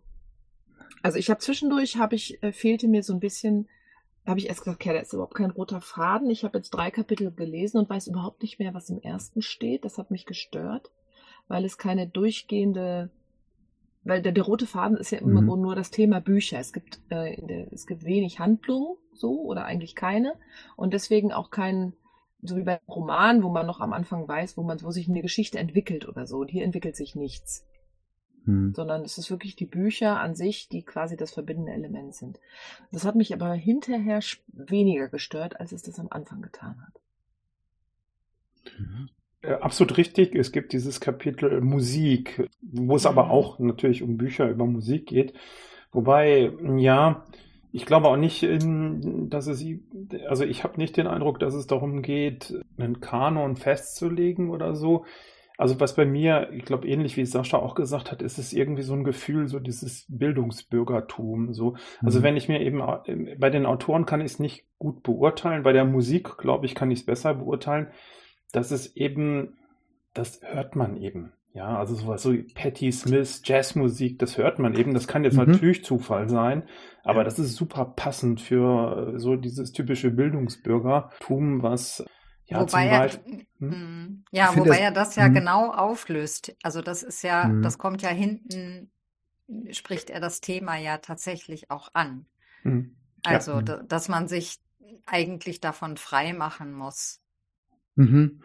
Also 1.02 1.18
ich 1.18 1.28
habe 1.28 1.38
zwischendurch, 1.40 1.98
habe 1.98 2.14
ich, 2.14 2.42
äh, 2.42 2.52
fehlte 2.52 2.88
mir 2.88 3.02
so 3.02 3.12
ein 3.12 3.20
bisschen, 3.20 3.68
habe 4.26 4.38
ich 4.38 4.48
erst 4.48 4.60
gesagt, 4.60 4.80
okay, 4.80 4.92
da 4.92 5.00
ist 5.00 5.12
überhaupt 5.12 5.34
kein 5.34 5.50
roter 5.50 5.80
Faden. 5.80 6.30
Ich 6.30 6.44
habe 6.44 6.58
jetzt 6.58 6.70
drei 6.70 6.90
Kapitel 6.90 7.30
gelesen 7.30 7.78
und 7.78 7.88
weiß 7.88 8.08
überhaupt 8.08 8.42
nicht 8.42 8.58
mehr, 8.58 8.74
was 8.74 8.90
im 8.90 9.00
ersten 9.00 9.42
steht. 9.42 9.84
Das 9.84 9.98
hat 9.98 10.10
mich 10.10 10.26
gestört, 10.26 10.90
weil 11.48 11.64
es 11.64 11.78
keine 11.78 12.06
durchgehende 12.06 13.10
weil 14.06 14.22
der, 14.22 14.30
der 14.30 14.44
rote 14.44 14.66
Faden 14.66 14.96
ist 14.96 15.10
ja 15.10 15.18
immer 15.18 15.40
mhm. 15.40 15.60
nur 15.60 15.74
das 15.74 15.90
Thema 15.90 16.20
Bücher. 16.20 16.60
Es 16.60 16.72
gibt, 16.72 17.00
äh, 17.08 17.44
der, 17.44 17.72
es 17.72 17.88
gibt 17.88 18.04
wenig 18.04 18.38
Handlung 18.38 18.98
so 19.12 19.40
oder 19.40 19.64
eigentlich 19.64 19.96
keine 19.96 20.34
und 20.76 20.94
deswegen 20.94 21.32
auch 21.32 21.50
kein 21.50 21.92
so 22.42 22.56
wie 22.56 22.62
beim 22.62 22.78
Roman, 22.88 23.42
wo 23.42 23.48
man 23.48 23.66
noch 23.66 23.80
am 23.80 23.92
Anfang 23.92 24.28
weiß, 24.28 24.56
wo 24.56 24.62
man, 24.62 24.80
wo 24.82 24.90
sich 24.90 25.08
eine 25.08 25.22
Geschichte 25.22 25.58
entwickelt 25.58 26.06
oder 26.06 26.26
so. 26.26 26.38
Und 26.38 26.48
hier 26.48 26.64
entwickelt 26.64 26.94
sich 26.94 27.16
nichts. 27.16 27.66
Hm. 28.46 28.72
Sondern 28.74 29.02
es 29.02 29.18
ist 29.18 29.30
wirklich 29.30 29.56
die 29.56 29.66
Bücher 29.66 30.20
an 30.20 30.34
sich, 30.34 30.68
die 30.68 30.82
quasi 30.82 31.16
das 31.16 31.34
verbindende 31.34 31.72
Element 31.72 32.14
sind. 32.14 32.40
Das 32.92 33.04
hat 33.04 33.16
mich 33.16 33.34
aber 33.34 33.52
hinterher 33.52 34.20
weniger 34.52 35.08
gestört, 35.08 35.60
als 35.60 35.72
es 35.72 35.82
das 35.82 35.98
am 35.98 36.08
Anfang 36.10 36.42
getan 36.42 36.76
hat. 36.86 37.00
Mhm. 38.78 39.08
Absolut 39.60 39.96
richtig. 39.96 40.34
Es 40.34 40.50
gibt 40.50 40.72
dieses 40.72 41.00
Kapitel 41.00 41.60
Musik, 41.60 42.48
wo 42.62 42.96
es 42.96 43.04
mhm. 43.04 43.10
aber 43.10 43.30
auch 43.30 43.58
natürlich 43.58 44.02
um 44.02 44.16
Bücher 44.16 44.48
über 44.48 44.66
Musik 44.66 45.06
geht. 45.06 45.34
Wobei, 45.92 46.52
ja, 46.76 47.24
ich 47.72 47.84
glaube 47.84 48.08
auch 48.08 48.16
nicht, 48.16 48.42
dass 48.42 49.46
es, 49.46 49.64
also 50.28 50.44
ich 50.44 50.64
habe 50.64 50.78
nicht 50.78 50.96
den 50.96 51.06
Eindruck, 51.06 51.38
dass 51.38 51.54
es 51.54 51.66
darum 51.66 52.02
geht, 52.02 52.54
einen 52.78 53.00
Kanon 53.00 53.56
festzulegen 53.56 54.50
oder 54.50 54.74
so. 54.74 55.04
Also 55.58 55.80
was 55.80 55.94
bei 55.94 56.04
mir, 56.04 56.50
ich 56.52 56.64
glaube 56.64 56.86
ähnlich 56.86 57.16
wie 57.16 57.24
Sascha 57.24 57.58
auch 57.58 57.74
gesagt 57.74 58.12
hat, 58.12 58.22
ist 58.22 58.38
es 58.38 58.52
irgendwie 58.52 58.82
so 58.82 58.94
ein 58.94 59.04
Gefühl, 59.04 59.48
so 59.48 59.58
dieses 59.58 60.06
Bildungsbürgertum. 60.08 61.54
So, 61.54 61.76
also 62.02 62.18
mhm. 62.18 62.22
wenn 62.22 62.36
ich 62.36 62.48
mir 62.48 62.60
eben 62.60 62.82
bei 63.38 63.50
den 63.50 63.66
Autoren 63.66 64.06
kann 64.06 64.20
ich 64.20 64.32
es 64.32 64.38
nicht 64.38 64.64
gut 64.78 65.02
beurteilen, 65.02 65.62
bei 65.62 65.72
der 65.72 65.84
Musik 65.84 66.36
glaube 66.38 66.66
ich 66.66 66.74
kann 66.74 66.90
ich 66.90 67.00
es 67.00 67.06
besser 67.06 67.34
beurteilen. 67.34 67.88
Das 68.52 68.70
ist 68.70 68.96
eben, 68.96 69.56
das 70.14 70.40
hört 70.42 70.76
man 70.76 70.96
eben. 70.96 71.32
Ja, 71.56 71.78
also 71.78 71.94
sowas 71.94 72.22
so 72.22 72.34
Patti 72.54 72.92
Smith, 72.92 73.40
Jazzmusik, 73.42 74.18
das 74.18 74.36
hört 74.36 74.58
man 74.58 74.74
eben. 74.74 74.92
Das 74.92 75.08
kann 75.08 75.24
jetzt 75.24 75.38
mhm. 75.38 75.52
natürlich 75.52 75.84
Zufall 75.84 76.28
sein, 76.28 76.64
aber 77.02 77.24
das 77.24 77.38
ist 77.38 77.56
super 77.56 77.94
passend 77.96 78.42
für 78.42 79.14
äh, 79.14 79.18
so 79.18 79.36
dieses 79.36 79.72
typische 79.72 80.10
Bildungsbürgertum, 80.10 81.62
was 81.62 82.04
ja 82.46 82.60
wobei. 82.60 82.86
Er, 82.86 83.10
hm? 83.10 83.46
hm? 83.58 84.24
Ja, 84.30 84.56
wobei 84.56 84.68
das, 84.68 84.78
er 84.78 84.90
das 84.90 85.16
ja 85.16 85.24
hm? 85.26 85.34
genau 85.34 85.70
auflöst. 85.70 86.56
Also 86.62 86.82
das 86.82 87.02
ist 87.02 87.22
ja, 87.22 87.44
hm. 87.44 87.62
das 87.62 87.78
kommt 87.78 88.02
ja 88.02 88.10
hinten, 88.10 88.90
spricht 89.70 90.10
er 90.10 90.20
das 90.20 90.40
Thema 90.40 90.76
ja 90.76 90.98
tatsächlich 90.98 91.70
auch 91.70 91.90
an. 91.94 92.26
Hm. 92.62 92.96
Also, 93.24 93.60
ja. 93.60 93.82
dass 93.82 94.08
man 94.08 94.28
sich 94.28 94.60
eigentlich 95.06 95.60
davon 95.60 95.96
frei 95.96 96.32
machen 96.32 96.72
muss. 96.72 97.20
Mhm. 97.96 98.42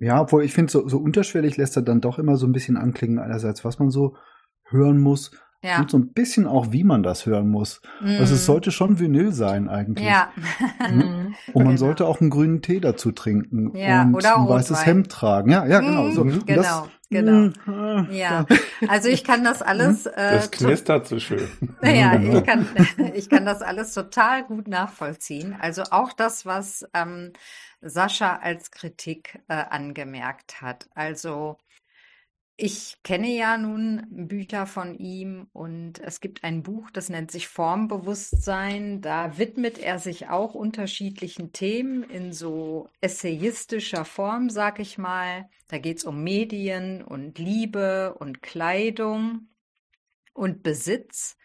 Ja, 0.00 0.20
obwohl 0.20 0.44
ich 0.44 0.52
finde, 0.52 0.70
so, 0.70 0.88
so 0.88 0.98
unterschwellig 0.98 1.56
lässt 1.56 1.76
er 1.76 1.82
dann 1.82 2.00
doch 2.00 2.18
immer 2.18 2.36
so 2.36 2.46
ein 2.46 2.52
bisschen 2.52 2.76
anklingen, 2.76 3.18
einerseits, 3.18 3.64
was 3.64 3.78
man 3.78 3.90
so 3.90 4.16
hören 4.64 5.00
muss. 5.00 5.32
Ja. 5.62 5.80
Und 5.80 5.90
so 5.90 5.98
ein 5.98 6.12
bisschen 6.12 6.46
auch, 6.46 6.70
wie 6.70 6.84
man 6.84 7.02
das 7.02 7.26
hören 7.26 7.48
muss. 7.48 7.80
Mm. 8.00 8.18
Also 8.20 8.34
es 8.34 8.46
sollte 8.46 8.70
schon 8.70 9.00
Vinyl 9.00 9.32
sein 9.32 9.68
eigentlich. 9.68 10.06
Ja. 10.06 10.30
Hm? 11.28 11.54
Und 11.54 11.64
man 11.64 11.76
genau. 11.76 11.86
sollte 11.86 12.06
auch 12.06 12.20
einen 12.20 12.30
grünen 12.30 12.62
Tee 12.62 12.80
dazu 12.80 13.12
trinken 13.12 13.76
ja, 13.76 14.02
und 14.02 14.14
oder 14.14 14.36
ein 14.36 14.48
weißes 14.48 14.86
Hemd 14.86 15.10
tragen. 15.10 15.50
Ja, 15.50 15.66
ja, 15.66 15.80
genau. 15.80 16.10
So. 16.10 16.24
Genau. 16.24 16.42
Das, 16.46 16.88
Genau. 17.10 17.50
Mm, 17.64 18.10
ja, 18.10 18.44
also 18.86 19.08
ich 19.08 19.24
kann 19.24 19.42
das 19.42 19.62
alles. 19.62 20.04
Hm? 20.04 20.12
Äh, 20.14 20.32
das 20.32 20.50
knistert 20.50 21.06
so 21.06 21.18
schön. 21.18 21.48
Ja, 21.82 22.20
ich 22.20 22.44
kann, 22.44 22.68
ich 23.14 23.30
kann 23.30 23.46
das 23.46 23.62
alles 23.62 23.94
total 23.94 24.44
gut 24.44 24.68
nachvollziehen. 24.68 25.56
Also 25.58 25.84
auch 25.90 26.12
das, 26.12 26.44
was 26.44 26.86
ähm, 26.92 27.32
Sascha 27.80 28.36
als 28.36 28.70
Kritik 28.70 29.40
äh, 29.48 29.54
angemerkt 29.54 30.60
hat. 30.60 30.88
Also 30.94 31.56
ich 32.60 32.96
kenne 33.04 33.28
ja 33.28 33.56
nun 33.56 34.04
Bücher 34.10 34.66
von 34.66 34.98
ihm 34.98 35.46
und 35.52 36.00
es 36.00 36.20
gibt 36.20 36.42
ein 36.42 36.64
Buch, 36.64 36.90
das 36.90 37.08
nennt 37.08 37.30
sich 37.30 37.46
Formbewusstsein. 37.46 39.00
Da 39.00 39.38
widmet 39.38 39.78
er 39.78 40.00
sich 40.00 40.28
auch 40.28 40.54
unterschiedlichen 40.54 41.52
Themen 41.52 42.02
in 42.02 42.32
so 42.32 42.88
essayistischer 43.00 44.04
Form, 44.04 44.50
sag 44.50 44.80
ich 44.80 44.98
mal. 44.98 45.48
Da 45.68 45.78
geht 45.78 45.98
es 45.98 46.04
um 46.04 46.24
Medien 46.24 47.04
und 47.04 47.38
Liebe 47.38 48.14
und 48.18 48.42
Kleidung 48.42 49.48
und 50.34 50.64
Besitz 50.64 51.36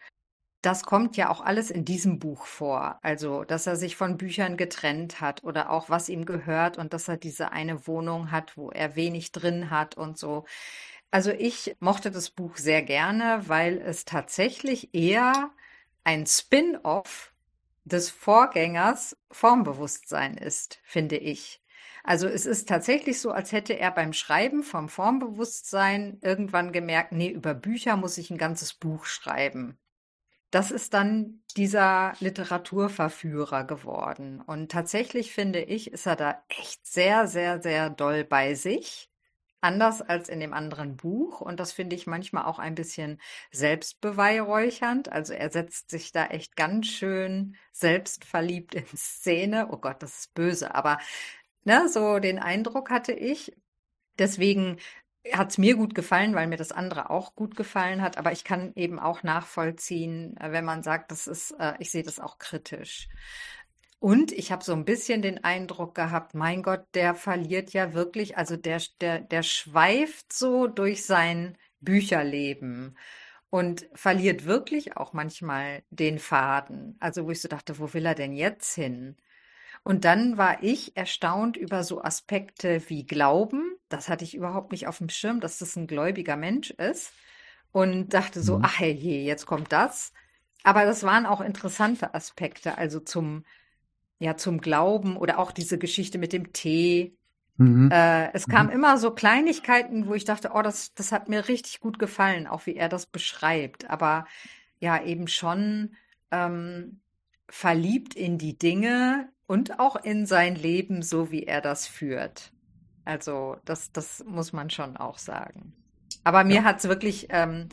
das 0.64 0.84
kommt 0.84 1.18
ja 1.18 1.28
auch 1.28 1.42
alles 1.42 1.70
in 1.70 1.84
diesem 1.84 2.18
Buch 2.18 2.46
vor. 2.46 2.98
Also, 3.02 3.44
dass 3.44 3.66
er 3.66 3.76
sich 3.76 3.96
von 3.96 4.16
Büchern 4.16 4.56
getrennt 4.56 5.20
hat 5.20 5.44
oder 5.44 5.68
auch 5.68 5.90
was 5.90 6.08
ihm 6.08 6.24
gehört 6.24 6.78
und 6.78 6.94
dass 6.94 7.06
er 7.06 7.18
diese 7.18 7.52
eine 7.52 7.86
Wohnung 7.86 8.30
hat, 8.30 8.56
wo 8.56 8.70
er 8.70 8.96
wenig 8.96 9.30
drin 9.32 9.68
hat 9.68 9.96
und 9.98 10.16
so. 10.16 10.46
Also 11.14 11.30
ich 11.30 11.76
mochte 11.78 12.10
das 12.10 12.30
Buch 12.30 12.56
sehr 12.56 12.82
gerne, 12.82 13.44
weil 13.46 13.78
es 13.78 14.04
tatsächlich 14.04 14.92
eher 14.94 15.52
ein 16.02 16.26
Spin-off 16.26 17.32
des 17.84 18.10
Vorgängers 18.10 19.16
Formbewusstsein 19.30 20.36
ist, 20.36 20.80
finde 20.82 21.16
ich. 21.16 21.62
Also 22.02 22.26
es 22.26 22.46
ist 22.46 22.68
tatsächlich 22.68 23.20
so, 23.20 23.30
als 23.30 23.52
hätte 23.52 23.78
er 23.78 23.92
beim 23.92 24.12
Schreiben 24.12 24.64
vom 24.64 24.88
Formbewusstsein 24.88 26.18
irgendwann 26.20 26.72
gemerkt, 26.72 27.12
nee, 27.12 27.30
über 27.30 27.54
Bücher 27.54 27.96
muss 27.96 28.18
ich 28.18 28.30
ein 28.30 28.38
ganzes 28.38 28.74
Buch 28.74 29.04
schreiben 29.06 29.78
das 30.50 30.70
ist 30.70 30.94
dann 30.94 31.42
dieser 31.56 32.12
Literaturverführer 32.20 33.64
geworden. 33.64 34.40
Und 34.40 34.70
tatsächlich 34.70 35.32
finde 35.32 35.60
ich, 35.60 35.92
ist 35.92 36.06
er 36.06 36.14
da 36.16 36.44
echt 36.48 36.86
sehr, 36.86 37.26
sehr, 37.26 37.60
sehr 37.60 37.90
doll 37.90 38.24
bei 38.24 38.54
sich. 38.54 39.10
Anders 39.64 40.02
als 40.02 40.28
in 40.28 40.40
dem 40.40 40.52
anderen 40.52 40.94
Buch. 40.98 41.40
Und 41.40 41.58
das 41.58 41.72
finde 41.72 41.96
ich 41.96 42.06
manchmal 42.06 42.44
auch 42.44 42.58
ein 42.58 42.74
bisschen 42.74 43.18
selbstbeweihräuchernd. 43.50 45.10
Also 45.10 45.32
er 45.32 45.48
setzt 45.50 45.90
sich 45.90 46.12
da 46.12 46.26
echt 46.26 46.54
ganz 46.54 46.88
schön 46.88 47.56
selbstverliebt 47.72 48.74
in 48.74 48.84
Szene. 48.94 49.68
Oh 49.70 49.78
Gott, 49.78 50.02
das 50.02 50.18
ist 50.18 50.34
böse. 50.34 50.74
Aber 50.74 50.98
ne, 51.64 51.88
so 51.88 52.18
den 52.18 52.38
Eindruck 52.38 52.90
hatte 52.90 53.14
ich. 53.14 53.56
Deswegen 54.18 54.76
hat 55.32 55.52
es 55.52 55.56
mir 55.56 55.76
gut 55.76 55.94
gefallen, 55.94 56.34
weil 56.34 56.46
mir 56.46 56.58
das 56.58 56.70
andere 56.70 57.08
auch 57.08 57.34
gut 57.34 57.56
gefallen 57.56 58.02
hat. 58.02 58.18
Aber 58.18 58.32
ich 58.32 58.44
kann 58.44 58.72
eben 58.76 58.98
auch 58.98 59.22
nachvollziehen, 59.22 60.36
äh, 60.36 60.52
wenn 60.52 60.66
man 60.66 60.82
sagt, 60.82 61.10
das 61.10 61.26
ist, 61.26 61.52
äh, 61.52 61.72
ich 61.78 61.90
sehe 61.90 62.02
das 62.02 62.20
auch 62.20 62.36
kritisch. 62.36 63.08
Und 64.04 64.32
ich 64.32 64.52
habe 64.52 64.62
so 64.62 64.74
ein 64.74 64.84
bisschen 64.84 65.22
den 65.22 65.44
Eindruck 65.44 65.94
gehabt, 65.94 66.34
mein 66.34 66.62
Gott, 66.62 66.84
der 66.92 67.14
verliert 67.14 67.72
ja 67.72 67.94
wirklich, 67.94 68.36
also 68.36 68.54
der, 68.54 68.82
der, 69.00 69.20
der 69.20 69.42
schweift 69.42 70.30
so 70.30 70.66
durch 70.66 71.06
sein 71.06 71.56
Bücherleben 71.80 72.98
und 73.48 73.88
verliert 73.94 74.44
wirklich 74.44 74.98
auch 74.98 75.14
manchmal 75.14 75.84
den 75.88 76.18
Faden. 76.18 76.98
Also 77.00 77.24
wo 77.24 77.30
ich 77.30 77.40
so 77.40 77.48
dachte, 77.48 77.78
wo 77.78 77.94
will 77.94 78.04
er 78.04 78.14
denn 78.14 78.34
jetzt 78.34 78.74
hin? 78.74 79.16
Und 79.84 80.04
dann 80.04 80.36
war 80.36 80.62
ich 80.62 80.98
erstaunt 80.98 81.56
über 81.56 81.82
so 81.82 82.02
Aspekte 82.02 82.82
wie 82.90 83.06
Glauben. 83.06 83.74
Das 83.88 84.10
hatte 84.10 84.24
ich 84.24 84.34
überhaupt 84.34 84.72
nicht 84.72 84.86
auf 84.86 84.98
dem 84.98 85.08
Schirm, 85.08 85.40
dass 85.40 85.60
das 85.60 85.76
ein 85.76 85.86
gläubiger 85.86 86.36
Mensch 86.36 86.72
ist. 86.72 87.14
Und 87.72 88.12
dachte 88.12 88.42
so, 88.42 88.58
mhm. 88.58 88.64
ach 88.66 88.80
hey, 88.80 88.92
jetzt 89.24 89.46
kommt 89.46 89.72
das. 89.72 90.12
Aber 90.62 90.84
das 90.84 91.04
waren 91.04 91.24
auch 91.24 91.40
interessante 91.40 92.12
Aspekte, 92.12 92.76
also 92.76 93.00
zum, 93.00 93.44
ja, 94.18 94.36
zum 94.36 94.60
Glauben 94.60 95.16
oder 95.16 95.38
auch 95.38 95.52
diese 95.52 95.78
Geschichte 95.78 96.18
mit 96.18 96.32
dem 96.32 96.52
Tee. 96.52 97.16
Mhm. 97.56 97.90
Äh, 97.90 98.32
es 98.32 98.46
kamen 98.46 98.68
mhm. 98.70 98.76
immer 98.76 98.98
so 98.98 99.10
Kleinigkeiten, 99.10 100.06
wo 100.06 100.14
ich 100.14 100.24
dachte, 100.24 100.50
oh, 100.54 100.62
das, 100.62 100.94
das 100.94 101.12
hat 101.12 101.28
mir 101.28 101.48
richtig 101.48 101.80
gut 101.80 101.98
gefallen, 101.98 102.46
auch 102.46 102.66
wie 102.66 102.76
er 102.76 102.88
das 102.88 103.06
beschreibt. 103.06 103.90
Aber 103.90 104.26
ja, 104.80 105.02
eben 105.02 105.28
schon 105.28 105.94
ähm, 106.30 107.00
verliebt 107.48 108.14
in 108.14 108.38
die 108.38 108.58
Dinge 108.58 109.28
und 109.46 109.78
auch 109.78 109.96
in 109.96 110.26
sein 110.26 110.56
Leben, 110.56 111.02
so 111.02 111.30
wie 111.30 111.44
er 111.44 111.60
das 111.60 111.86
führt. 111.86 112.52
Also 113.04 113.56
das, 113.64 113.92
das 113.92 114.24
muss 114.26 114.52
man 114.52 114.70
schon 114.70 114.96
auch 114.96 115.18
sagen. 115.18 115.74
Aber 116.24 116.44
mir 116.44 116.56
ja. 116.56 116.64
hat 116.64 116.78
es 116.78 116.88
wirklich 116.88 117.28
ähm, 117.30 117.68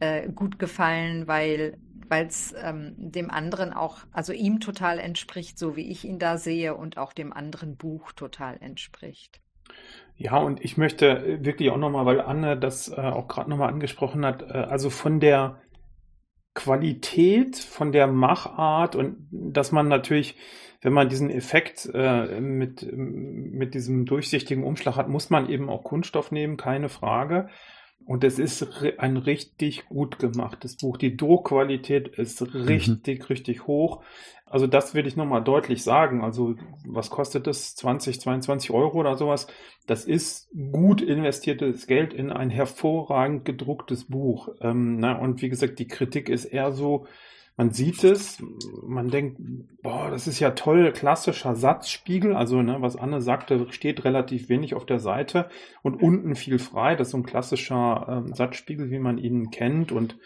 äh, 0.00 0.28
gut 0.30 0.58
gefallen, 0.58 1.28
weil 1.28 1.78
weil 2.08 2.26
es 2.26 2.54
ähm, 2.62 2.94
dem 2.96 3.30
anderen 3.30 3.72
auch, 3.72 3.98
also 4.12 4.32
ihm 4.32 4.60
total 4.60 4.98
entspricht, 4.98 5.58
so 5.58 5.76
wie 5.76 5.90
ich 5.90 6.04
ihn 6.04 6.18
da 6.18 6.38
sehe, 6.38 6.74
und 6.74 6.98
auch 6.98 7.12
dem 7.12 7.32
anderen 7.32 7.76
Buch 7.76 8.12
total 8.12 8.58
entspricht. 8.60 9.40
Ja, 10.16 10.38
und 10.38 10.64
ich 10.64 10.76
möchte 10.76 11.44
wirklich 11.44 11.70
auch 11.70 11.76
nochmal, 11.76 12.06
weil 12.06 12.20
Anne 12.20 12.56
das 12.56 12.88
äh, 12.88 13.00
auch 13.00 13.28
gerade 13.28 13.50
nochmal 13.50 13.68
angesprochen 13.68 14.24
hat, 14.24 14.42
äh, 14.42 14.54
also 14.54 14.88
von 14.88 15.20
der 15.20 15.60
Qualität, 16.54 17.56
von 17.56 17.92
der 17.92 18.06
Machart 18.06 18.96
und 18.96 19.28
dass 19.30 19.72
man 19.72 19.88
natürlich, 19.88 20.36
wenn 20.80 20.94
man 20.94 21.10
diesen 21.10 21.28
Effekt 21.28 21.90
äh, 21.92 22.40
mit, 22.40 22.90
mit 22.96 23.74
diesem 23.74 24.06
durchsichtigen 24.06 24.64
Umschlag 24.64 24.96
hat, 24.96 25.08
muss 25.08 25.28
man 25.28 25.50
eben 25.50 25.68
auch 25.68 25.84
Kunststoff 25.84 26.30
nehmen, 26.30 26.56
keine 26.56 26.88
Frage. 26.88 27.48
Und 28.04 28.22
es 28.22 28.38
ist 28.38 28.66
ein 28.98 29.16
richtig 29.16 29.88
gut 29.88 30.18
gemachtes 30.18 30.76
Buch. 30.76 30.96
Die 30.96 31.16
Druckqualität 31.16 32.06
ist 32.06 32.54
richtig, 32.54 33.20
mhm. 33.20 33.24
richtig 33.26 33.66
hoch. 33.66 34.02
Also 34.48 34.68
das 34.68 34.94
will 34.94 35.08
ich 35.08 35.16
nochmal 35.16 35.42
deutlich 35.42 35.82
sagen. 35.82 36.22
Also 36.22 36.54
was 36.86 37.10
kostet 37.10 37.48
das? 37.48 37.74
20, 37.74 38.20
22 38.20 38.70
Euro 38.70 38.98
oder 38.98 39.16
sowas? 39.16 39.48
Das 39.88 40.04
ist 40.04 40.48
gut 40.72 41.00
investiertes 41.00 41.88
Geld 41.88 42.14
in 42.14 42.30
ein 42.30 42.50
hervorragend 42.50 43.44
gedrucktes 43.44 44.04
Buch. 44.04 44.50
Ähm, 44.60 44.98
na, 44.98 45.18
und 45.18 45.42
wie 45.42 45.48
gesagt, 45.48 45.80
die 45.80 45.88
Kritik 45.88 46.28
ist 46.28 46.44
eher 46.44 46.70
so, 46.70 47.06
man 47.56 47.70
sieht 47.70 48.04
es, 48.04 48.42
man 48.86 49.08
denkt, 49.08 49.38
boah, 49.82 50.10
das 50.10 50.26
ist 50.26 50.40
ja 50.40 50.50
toll, 50.50 50.92
klassischer 50.92 51.54
Satzspiegel, 51.54 52.36
also 52.36 52.60
ne, 52.60 52.76
was 52.80 52.96
Anne 52.96 53.22
sagte, 53.22 53.66
steht 53.70 54.04
relativ 54.04 54.50
wenig 54.50 54.74
auf 54.74 54.84
der 54.84 54.98
Seite 54.98 55.48
und 55.82 56.02
unten 56.02 56.34
viel 56.34 56.58
frei, 56.58 56.96
das 56.96 57.08
ist 57.08 57.12
so 57.12 57.18
ein 57.18 57.26
klassischer 57.26 58.24
äh, 58.26 58.34
Satzspiegel, 58.34 58.90
wie 58.90 58.98
man 58.98 59.16
ihn 59.16 59.50
kennt 59.50 59.90
und 59.90 60.18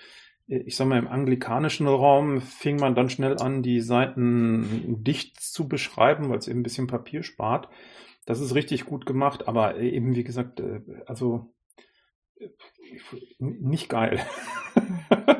äh, 0.48 0.58
ich 0.58 0.74
sag 0.74 0.88
mal, 0.88 0.98
im 0.98 1.06
anglikanischen 1.06 1.86
Raum 1.86 2.40
fing 2.40 2.76
man 2.76 2.96
dann 2.96 3.10
schnell 3.10 3.38
an, 3.38 3.62
die 3.62 3.80
Seiten 3.80 5.02
dicht 5.04 5.40
zu 5.40 5.68
beschreiben, 5.68 6.28
weil 6.30 6.38
es 6.38 6.48
eben 6.48 6.60
ein 6.60 6.64
bisschen 6.64 6.88
Papier 6.88 7.22
spart. 7.22 7.68
Das 8.26 8.40
ist 8.40 8.54
richtig 8.54 8.84
gut 8.84 9.06
gemacht, 9.06 9.46
aber 9.46 9.78
eben, 9.78 10.16
wie 10.16 10.24
gesagt, 10.24 10.58
äh, 10.58 10.80
also 11.06 11.54
äh, 12.40 12.48
nicht 13.38 13.88
geil. 13.88 14.20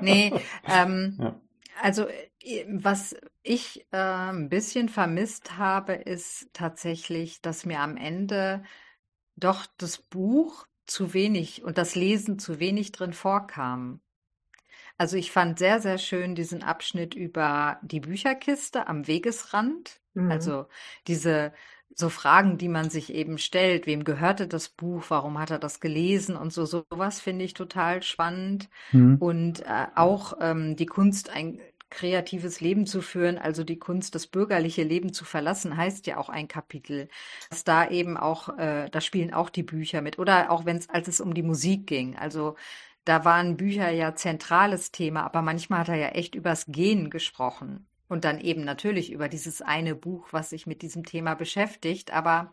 Nee, 0.01 0.33
ähm, 0.69 1.17
ja. 1.19 1.41
Also 1.83 2.07
äh, 2.41 2.67
was 2.69 3.17
ich 3.43 3.87
äh, 3.93 3.97
ein 3.97 4.49
bisschen 4.49 4.89
vermisst 4.89 5.57
habe, 5.57 5.95
ist 5.95 6.51
tatsächlich, 6.53 7.41
dass 7.41 7.67
mir 7.67 7.81
am 7.81 7.97
Ende 7.97 8.63
doch 9.37 9.67
das 9.79 9.99
Buch 9.99 10.67
zu 10.87 11.15
wenig 11.15 11.63
und 11.63 11.79
das 11.79 11.95
Lesen 11.95 12.39
zu 12.39 12.59
wenig 12.59 12.93
drin 12.93 13.13
vorkam. 13.13 14.01
Also 14.99 15.17
ich 15.17 15.31
fand 15.31 15.59
sehr, 15.59 15.81
sehr 15.81 15.99
schön 15.99 16.35
diesen 16.35 16.63
Abschnitt 16.63 17.15
über 17.15 17.79
die 17.83 18.01
Bücherkiste 18.01 18.87
am 18.87 19.07
Wegesrand. 19.07 20.01
Mhm. 20.15 20.31
Also 20.31 20.67
diese 21.07 21.53
so 21.95 22.09
Fragen, 22.09 22.59
die 22.59 22.69
man 22.69 22.91
sich 22.91 23.13
eben 23.13 23.39
stellt. 23.39 23.87
Wem 23.87 24.05
gehörte 24.05 24.47
das 24.49 24.69
Buch? 24.69 25.05
Warum 25.09 25.39
hat 25.39 25.51
er 25.51 25.59
das 25.59 25.81
gelesen? 25.81 26.37
Und 26.37 26.53
so 26.53 26.65
sowas 26.65 27.21
finde 27.21 27.45
ich 27.45 27.55
total 27.55 28.03
spannend. 28.03 28.69
Mhm. 28.93 29.17
Und 29.19 29.61
äh, 29.61 29.87
auch 29.95 30.35
ähm, 30.41 30.77
die 30.77 30.87
Kunst, 30.87 31.31
ein 31.31 31.61
kreatives 31.91 32.61
Leben 32.61 32.87
zu 32.87 33.03
führen, 33.03 33.37
also 33.37 33.65
die 33.65 33.79
Kunst, 33.79 34.15
das 34.15 34.29
bürgerliche 34.29 34.85
Leben 34.85 35.13
zu 35.13 35.25
verlassen, 35.25 35.77
heißt 35.77 36.07
ja 36.07 36.17
auch 36.19 36.29
ein 36.29 36.49
Kapitel. 36.49 37.09
Dass 37.51 37.65
da 37.65 37.89
eben 37.89 38.17
auch, 38.17 38.57
äh, 38.59 38.89
da 38.91 39.01
spielen 39.01 39.35
auch 39.35 39.51
die 39.51 39.65
Bücher 39.65 40.01
mit. 40.01 40.19
Oder 40.19 40.51
auch 40.51 40.65
wenn 40.65 40.77
es, 40.77 40.89
als 40.89 41.09
es 41.09 41.21
um 41.21 41.35
die 41.35 41.43
Musik 41.43 41.87
ging. 41.87 42.17
Also 42.17 42.57
da 43.05 43.25
waren 43.25 43.57
Bücher 43.57 43.91
ja 43.91 44.15
zentrales 44.15 44.93
Thema, 44.93 45.25
aber 45.25 45.43
manchmal 45.43 45.81
hat 45.81 45.89
er 45.89 45.97
ja 45.97 46.09
echt 46.09 46.35
übers 46.35 46.67
Gehen 46.67 47.11
gesprochen. 47.11 47.90
Und 48.11 48.25
dann 48.25 48.41
eben 48.41 48.65
natürlich 48.65 49.13
über 49.13 49.29
dieses 49.29 49.63
eine 49.63 49.95
Buch, 49.95 50.27
was 50.33 50.51
sich 50.51 50.67
mit 50.67 50.83
diesem 50.83 51.05
Thema 51.05 51.35
beschäftigt. 51.35 52.13
Aber 52.13 52.53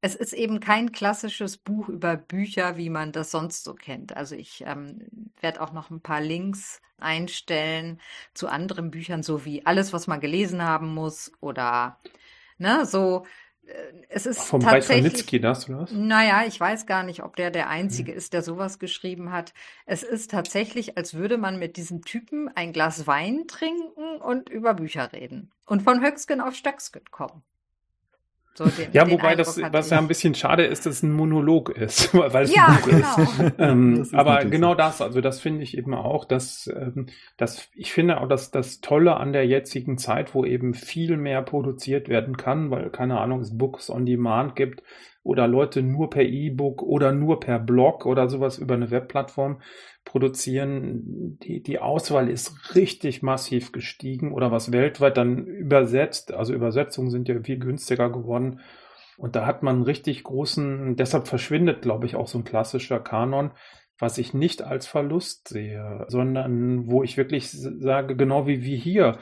es 0.00 0.14
ist 0.14 0.32
eben 0.32 0.58
kein 0.58 0.90
klassisches 0.90 1.58
Buch 1.58 1.90
über 1.90 2.16
Bücher, 2.16 2.78
wie 2.78 2.88
man 2.88 3.12
das 3.12 3.30
sonst 3.30 3.62
so 3.64 3.74
kennt. 3.74 4.16
Also 4.16 4.34
ich 4.36 4.64
ähm, 4.66 5.32
werde 5.42 5.60
auch 5.60 5.72
noch 5.74 5.90
ein 5.90 6.00
paar 6.00 6.22
Links 6.22 6.80
einstellen 6.96 8.00
zu 8.32 8.48
anderen 8.48 8.90
Büchern, 8.90 9.22
so 9.22 9.44
wie 9.44 9.66
alles, 9.66 9.92
was 9.92 10.06
man 10.06 10.18
gelesen 10.20 10.62
haben 10.62 10.94
muss 10.94 11.30
oder 11.40 12.00
ne, 12.56 12.86
so. 12.86 13.26
Es 14.08 14.26
ist 14.26 14.40
Vom 14.40 14.60
tatsächlich, 14.60 15.40
das, 15.40 15.68
oder 15.68 15.80
was? 15.80 15.92
Naja, 15.92 16.44
ich 16.46 16.58
weiß 16.58 16.86
gar 16.86 17.02
nicht, 17.02 17.22
ob 17.22 17.36
der 17.36 17.50
der 17.50 17.68
Einzige 17.68 18.12
hm. 18.12 18.18
ist, 18.18 18.32
der 18.32 18.42
sowas 18.42 18.78
geschrieben 18.78 19.32
hat. 19.32 19.54
Es 19.86 20.02
ist 20.02 20.30
tatsächlich, 20.30 20.96
als 20.96 21.14
würde 21.14 21.38
man 21.38 21.58
mit 21.58 21.76
diesem 21.76 22.02
Typen 22.02 22.48
ein 22.54 22.72
Glas 22.72 23.06
Wein 23.06 23.46
trinken 23.46 24.20
und 24.20 24.48
über 24.48 24.74
Bücher 24.74 25.12
reden. 25.12 25.52
Und 25.66 25.82
von 25.82 26.02
Höcksken 26.02 26.40
auf 26.40 26.54
Stöcksken 26.54 27.02
kommen. 27.10 27.42
So 28.54 28.64
den, 28.64 28.88
ja, 28.92 29.04
den 29.04 29.12
wobei 29.12 29.28
Eindruck 29.28 29.46
das, 29.46 29.72
was 29.72 29.90
ja 29.90 29.98
ein 29.98 30.08
bisschen 30.08 30.34
schade 30.34 30.64
ist, 30.64 30.84
dass 30.84 30.96
es 30.96 31.02
ein 31.02 31.12
Monolog 31.12 31.70
ist, 31.70 32.12
weil 32.14 32.44
es 32.44 32.54
ja, 32.54 32.66
ein 32.66 32.76
Buch 32.76 32.88
genau. 32.88 33.46
ist. 33.46 33.54
ähm, 33.58 34.02
ist 34.02 34.14
aber 34.14 34.44
genau 34.44 34.74
das, 34.74 35.00
also 35.00 35.20
das 35.20 35.40
finde 35.40 35.62
ich 35.62 35.76
eben 35.78 35.94
auch, 35.94 36.24
dass, 36.24 36.66
ähm, 36.66 37.06
dass 37.36 37.68
ich 37.74 37.92
finde 37.92 38.20
auch, 38.20 38.28
dass 38.28 38.50
das 38.50 38.80
Tolle 38.80 39.16
an 39.16 39.32
der 39.32 39.46
jetzigen 39.46 39.98
Zeit, 39.98 40.34
wo 40.34 40.44
eben 40.44 40.74
viel 40.74 41.16
mehr 41.16 41.42
produziert 41.42 42.08
werden 42.08 42.36
kann, 42.36 42.70
weil 42.70 42.90
keine 42.90 43.20
Ahnung, 43.20 43.40
es 43.40 43.56
Books 43.56 43.88
on 43.88 44.04
Demand 44.04 44.56
gibt 44.56 44.82
oder 45.22 45.46
Leute 45.46 45.82
nur 45.82 46.10
per 46.10 46.22
E-Book 46.22 46.82
oder 46.82 47.12
nur 47.12 47.40
per 47.40 47.58
Blog 47.58 48.06
oder 48.06 48.28
sowas 48.28 48.58
über 48.58 48.74
eine 48.74 48.90
Webplattform 48.90 49.60
produzieren. 50.04 51.38
Die, 51.42 51.62
die 51.62 51.78
Auswahl 51.78 52.28
ist 52.28 52.74
richtig 52.74 53.22
massiv 53.22 53.72
gestiegen 53.72 54.32
oder 54.32 54.50
was 54.50 54.72
weltweit 54.72 55.16
dann 55.16 55.46
übersetzt. 55.46 56.32
Also 56.32 56.54
Übersetzungen 56.54 57.10
sind 57.10 57.28
ja 57.28 57.40
viel 57.42 57.58
günstiger 57.58 58.10
geworden. 58.10 58.60
Und 59.18 59.36
da 59.36 59.44
hat 59.44 59.62
man 59.62 59.76
einen 59.76 59.84
richtig 59.84 60.24
großen, 60.24 60.96
deshalb 60.96 61.28
verschwindet, 61.28 61.82
glaube 61.82 62.06
ich, 62.06 62.16
auch 62.16 62.26
so 62.26 62.38
ein 62.38 62.44
klassischer 62.44 63.00
Kanon, 63.00 63.50
was 63.98 64.16
ich 64.16 64.32
nicht 64.32 64.62
als 64.62 64.86
Verlust 64.86 65.48
sehe, 65.48 66.06
sondern 66.08 66.90
wo 66.90 67.02
ich 67.02 67.18
wirklich 67.18 67.50
sage, 67.50 68.16
genau 68.16 68.46
wie 68.46 68.62
wir 68.62 68.78
hier, 68.78 69.18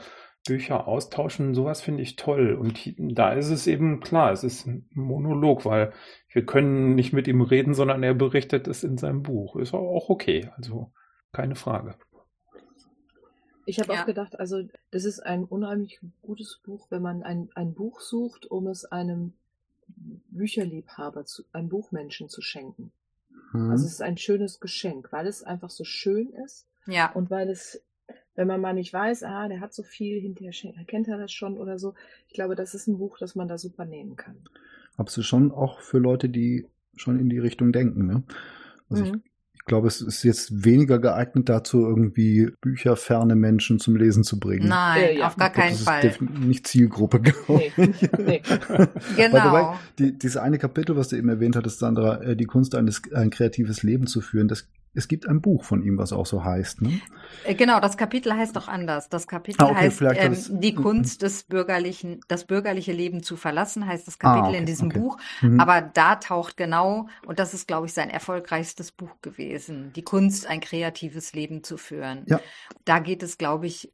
Bücher 0.49 0.87
austauschen, 0.87 1.53
sowas 1.53 1.81
finde 1.81 2.01
ich 2.01 2.15
toll. 2.15 2.53
Und 2.53 2.95
da 2.97 3.33
ist 3.33 3.49
es 3.49 3.67
eben 3.67 3.99
klar, 3.99 4.31
es 4.31 4.43
ist 4.43 4.65
ein 4.65 4.89
Monolog, 4.93 5.63
weil 5.63 5.93
wir 6.31 6.45
können 6.45 6.95
nicht 6.95 7.13
mit 7.13 7.27
ihm 7.27 7.41
reden, 7.41 7.75
sondern 7.75 8.01
er 8.01 8.15
berichtet 8.15 8.67
es 8.67 8.83
in 8.83 8.97
seinem 8.97 9.21
Buch. 9.21 9.55
Ist 9.55 9.75
auch 9.75 10.09
okay, 10.09 10.49
also 10.57 10.91
keine 11.31 11.55
Frage. 11.55 11.95
Ich 13.67 13.79
habe 13.79 13.93
ja. 13.93 14.01
auch 14.01 14.05
gedacht, 14.07 14.39
also 14.39 14.63
das 14.89 15.05
ist 15.05 15.19
ein 15.19 15.43
unheimlich 15.43 15.99
gutes 16.23 16.59
Buch, 16.63 16.87
wenn 16.89 17.03
man 17.03 17.21
ein, 17.21 17.49
ein 17.53 17.75
Buch 17.75 18.01
sucht, 18.01 18.47
um 18.47 18.65
es 18.65 18.85
einem 18.85 19.33
Bücherliebhaber, 20.31 21.25
zu, 21.25 21.43
einem 21.53 21.69
Buchmenschen 21.69 22.29
zu 22.29 22.41
schenken. 22.41 22.91
Mhm. 23.53 23.69
Also 23.69 23.85
es 23.85 23.91
ist 23.91 24.01
ein 24.01 24.17
schönes 24.17 24.59
Geschenk, 24.59 25.11
weil 25.11 25.27
es 25.27 25.43
einfach 25.43 25.69
so 25.69 25.83
schön 25.83 26.33
ist 26.45 26.65
ja. 26.87 27.11
und 27.11 27.29
weil 27.29 27.49
es 27.49 27.83
wenn 28.39 28.47
man 28.47 28.61
mal 28.61 28.73
nicht 28.73 28.93
weiß, 28.93 29.23
ah, 29.23 29.49
der 29.49 29.59
hat 29.59 29.73
so 29.73 29.83
viel, 29.83 30.21
hinterher 30.21 30.53
kennt 30.87 31.09
er 31.09 31.17
das 31.17 31.33
schon 31.33 31.57
oder 31.57 31.77
so. 31.77 31.93
Ich 32.29 32.33
glaube, 32.33 32.55
das 32.55 32.73
ist 32.73 32.87
ein 32.87 32.97
Buch, 32.97 33.17
das 33.19 33.35
man 33.35 33.49
da 33.49 33.57
super 33.57 33.83
nehmen 33.83 34.15
kann. 34.15 34.37
Absolut 34.95 35.25
schon 35.25 35.51
auch 35.51 35.81
für 35.81 35.97
Leute, 35.97 36.29
die 36.29 36.65
schon 36.95 37.19
in 37.19 37.29
die 37.29 37.37
Richtung 37.37 37.73
denken. 37.73 38.07
Ne? 38.07 38.23
Also 38.89 39.03
mhm. 39.03 39.09
ich, 39.09 39.21
ich 39.55 39.65
glaube, 39.65 39.89
es 39.89 39.99
ist 39.99 40.23
jetzt 40.23 40.63
weniger 40.63 40.99
geeignet 40.99 41.49
dazu, 41.49 41.81
irgendwie 41.81 42.49
bücherferne 42.61 43.35
Menschen 43.35 43.77
zum 43.77 43.97
Lesen 43.97 44.23
zu 44.23 44.39
bringen. 44.39 44.69
Nein, 44.69 45.01
äh, 45.01 45.17
ja. 45.17 45.27
auf 45.27 45.35
gar 45.35 45.49
keinen 45.49 45.75
Fall. 45.75 46.01
Das 46.01 46.13
ist 46.13 46.21
nicht 46.21 46.65
Zielgruppe, 46.65 47.19
glaube 47.19 47.63
ich. 47.63 47.77
Nee, 47.77 47.93
nee. 48.19 48.41
genau. 49.17 49.33
Dabei, 49.33 49.77
die, 49.97 50.17
dieses 50.17 50.37
eine 50.37 50.59
Kapitel, 50.59 50.95
was 50.95 51.09
du 51.09 51.17
eben 51.17 51.27
erwähnt 51.27 51.57
hattest, 51.57 51.79
Sandra, 51.79 52.21
äh, 52.21 52.37
die 52.37 52.45
Kunst 52.45 52.73
eines 52.73 53.01
ein 53.13 53.31
kreatives 53.31 53.83
Leben 53.83 54.07
zu 54.07 54.21
führen, 54.21 54.47
das 54.47 54.69
es 54.93 55.07
gibt 55.07 55.27
ein 55.27 55.41
Buch 55.41 55.63
von 55.63 55.83
ihm, 55.83 55.97
was 55.97 56.13
auch 56.13 56.25
so 56.25 56.43
heißt. 56.43 56.81
Ne? 56.81 57.01
Äh, 57.45 57.55
genau, 57.55 57.79
das 57.79 57.97
Kapitel 57.97 58.33
heißt 58.33 58.55
doch 58.55 58.67
anders. 58.67 59.09
Das 59.09 59.27
Kapitel 59.27 59.63
ah, 59.63 59.69
okay, 59.69 59.89
heißt 59.89 60.49
ähm, 60.49 60.61
Die 60.61 60.73
Kunst 60.73 61.21
des 61.21 61.43
bürgerlichen, 61.43 62.21
das 62.27 62.45
bürgerliche 62.45 62.91
Leben 62.91 63.21
zu 63.21 63.35
verlassen, 63.35 63.85
heißt 63.85 64.07
das 64.07 64.17
Kapitel 64.17 64.45
ah, 64.45 64.49
okay, 64.49 64.57
in 64.57 64.65
diesem 64.65 64.87
okay. 64.87 64.99
Buch. 64.99 65.17
Mhm. 65.41 65.59
Aber 65.59 65.81
da 65.81 66.15
taucht 66.15 66.57
genau, 66.57 67.07
und 67.25 67.39
das 67.39 67.53
ist, 67.53 67.67
glaube 67.67 67.85
ich, 67.85 67.93
sein 67.93 68.09
erfolgreichstes 68.09 68.91
Buch 68.91 69.21
gewesen, 69.21 69.93
die 69.95 70.03
Kunst, 70.03 70.47
ein 70.47 70.59
kreatives 70.59 71.33
Leben 71.33 71.63
zu 71.63 71.77
führen. 71.77 72.23
Ja. 72.25 72.39
Da 72.85 72.99
geht 72.99 73.21
es, 73.21 73.37
glaube 73.37 73.67
ich, 73.67 73.91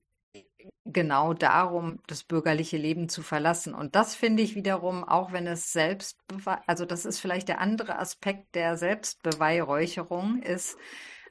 genau 0.85 1.33
darum, 1.33 1.99
das 2.07 2.23
bürgerliche 2.23 2.77
Leben 2.77 3.09
zu 3.09 3.21
verlassen. 3.23 3.73
Und 3.73 3.95
das 3.95 4.15
finde 4.15 4.43
ich 4.43 4.55
wiederum, 4.55 5.03
auch 5.03 5.31
wenn 5.31 5.47
es 5.47 5.71
selbst, 5.73 6.19
also 6.67 6.85
das 6.85 7.05
ist 7.05 7.19
vielleicht 7.19 7.47
der 7.47 7.59
andere 7.59 7.97
Aspekt 7.97 8.55
der 8.55 8.77
Selbstbeweihräucherung, 8.77 10.41
ist 10.41 10.77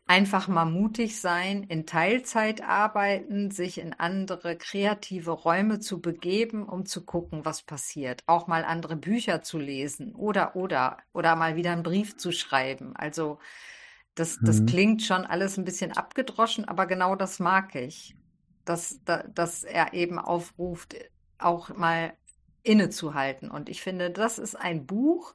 einfach 0.06 0.48
mal 0.48 0.66
mutig 0.66 1.20
sein, 1.20 1.62
in 1.62 1.86
Teilzeit 1.86 2.62
arbeiten, 2.62 3.50
sich 3.50 3.78
in 3.78 3.94
andere 3.94 4.56
kreative 4.56 5.30
Räume 5.30 5.80
zu 5.80 6.00
begeben, 6.00 6.68
um 6.68 6.84
zu 6.84 7.04
gucken, 7.04 7.44
was 7.44 7.62
passiert. 7.62 8.22
Auch 8.26 8.46
mal 8.46 8.64
andere 8.64 8.96
Bücher 8.96 9.42
zu 9.42 9.58
lesen 9.58 10.14
oder, 10.14 10.56
oder, 10.56 10.98
oder 11.12 11.36
mal 11.36 11.56
wieder 11.56 11.72
einen 11.72 11.82
Brief 11.82 12.16
zu 12.16 12.32
schreiben. 12.32 12.94
Also, 12.96 13.38
das, 14.14 14.38
das 14.42 14.60
mhm. 14.60 14.66
klingt 14.66 15.02
schon 15.02 15.24
alles 15.24 15.56
ein 15.56 15.64
bisschen 15.64 15.92
abgedroschen, 15.92 16.66
aber 16.66 16.86
genau 16.86 17.16
das 17.16 17.40
mag 17.40 17.74
ich 17.74 18.14
dass, 18.64 19.00
dass 19.04 19.64
er 19.64 19.94
eben 19.94 20.18
aufruft, 20.18 20.96
auch 21.38 21.70
mal 21.70 22.14
innezuhalten. 22.62 23.50
Und 23.50 23.68
ich 23.68 23.82
finde, 23.82 24.10
das 24.10 24.38
ist 24.38 24.54
ein 24.56 24.86
Buch, 24.86 25.34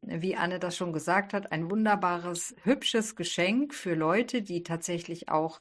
wie 0.00 0.36
Anne 0.36 0.58
das 0.58 0.76
schon 0.76 0.92
gesagt 0.92 1.32
hat, 1.32 1.52
ein 1.52 1.70
wunderbares, 1.70 2.56
hübsches 2.64 3.14
Geschenk 3.14 3.74
für 3.74 3.94
Leute, 3.94 4.42
die 4.42 4.62
tatsächlich 4.62 5.28
auch 5.28 5.60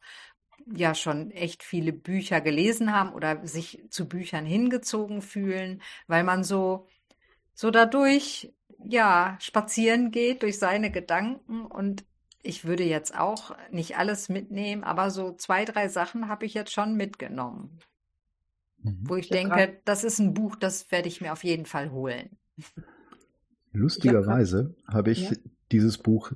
ja 0.66 0.96
schon 0.96 1.32
echt 1.32 1.64
viele 1.64 1.94
Bücher 1.94 2.42
gelesen 2.42 2.94
haben 2.94 3.14
oder 3.14 3.46
sich 3.46 3.84
zu 3.90 4.08
Büchern 4.08 4.46
hingezogen 4.46 5.22
fühlen, 5.22 5.82
weil 6.08 6.24
man 6.24 6.44
so 6.44 6.88
so 7.54 7.72
dadurch 7.72 8.54
ja 8.84 9.38
spazieren 9.40 10.12
geht 10.12 10.44
durch 10.44 10.58
seine 10.60 10.92
Gedanken 10.92 11.66
und 11.66 12.06
ich 12.44 12.66
würde 12.66 12.84
jetzt 12.84 13.18
auch 13.18 13.56
nicht 13.72 13.98
alles 13.98 14.30
mitnehmen, 14.30 14.84
aber 14.84 15.12
so 15.12 15.34
zwei, 15.34 15.66
drei 15.66 15.88
Sachen 15.88 16.28
habe 16.28 16.46
ich 16.46 16.54
jetzt 16.54 16.72
schon 16.72 16.96
mitgenommen. 16.96 17.80
Mhm. 18.84 19.00
Wo 19.04 19.16
ich, 19.16 19.26
ich 19.26 19.32
denke, 19.32 19.80
das 19.86 20.04
ist 20.04 20.20
ein 20.20 20.34
Buch, 20.34 20.56
das 20.56 20.92
werde 20.92 21.08
ich 21.08 21.22
mir 21.22 21.34
auf 21.34 21.44
jeden 21.44 21.66
Fall 21.66 21.92
holen. 21.92 22.38
Lustigerweise 23.74 24.76
habe 24.88 25.12
ich 25.12 25.30
ja. 25.30 25.32
dieses 25.72 25.98
Buch 25.98 26.32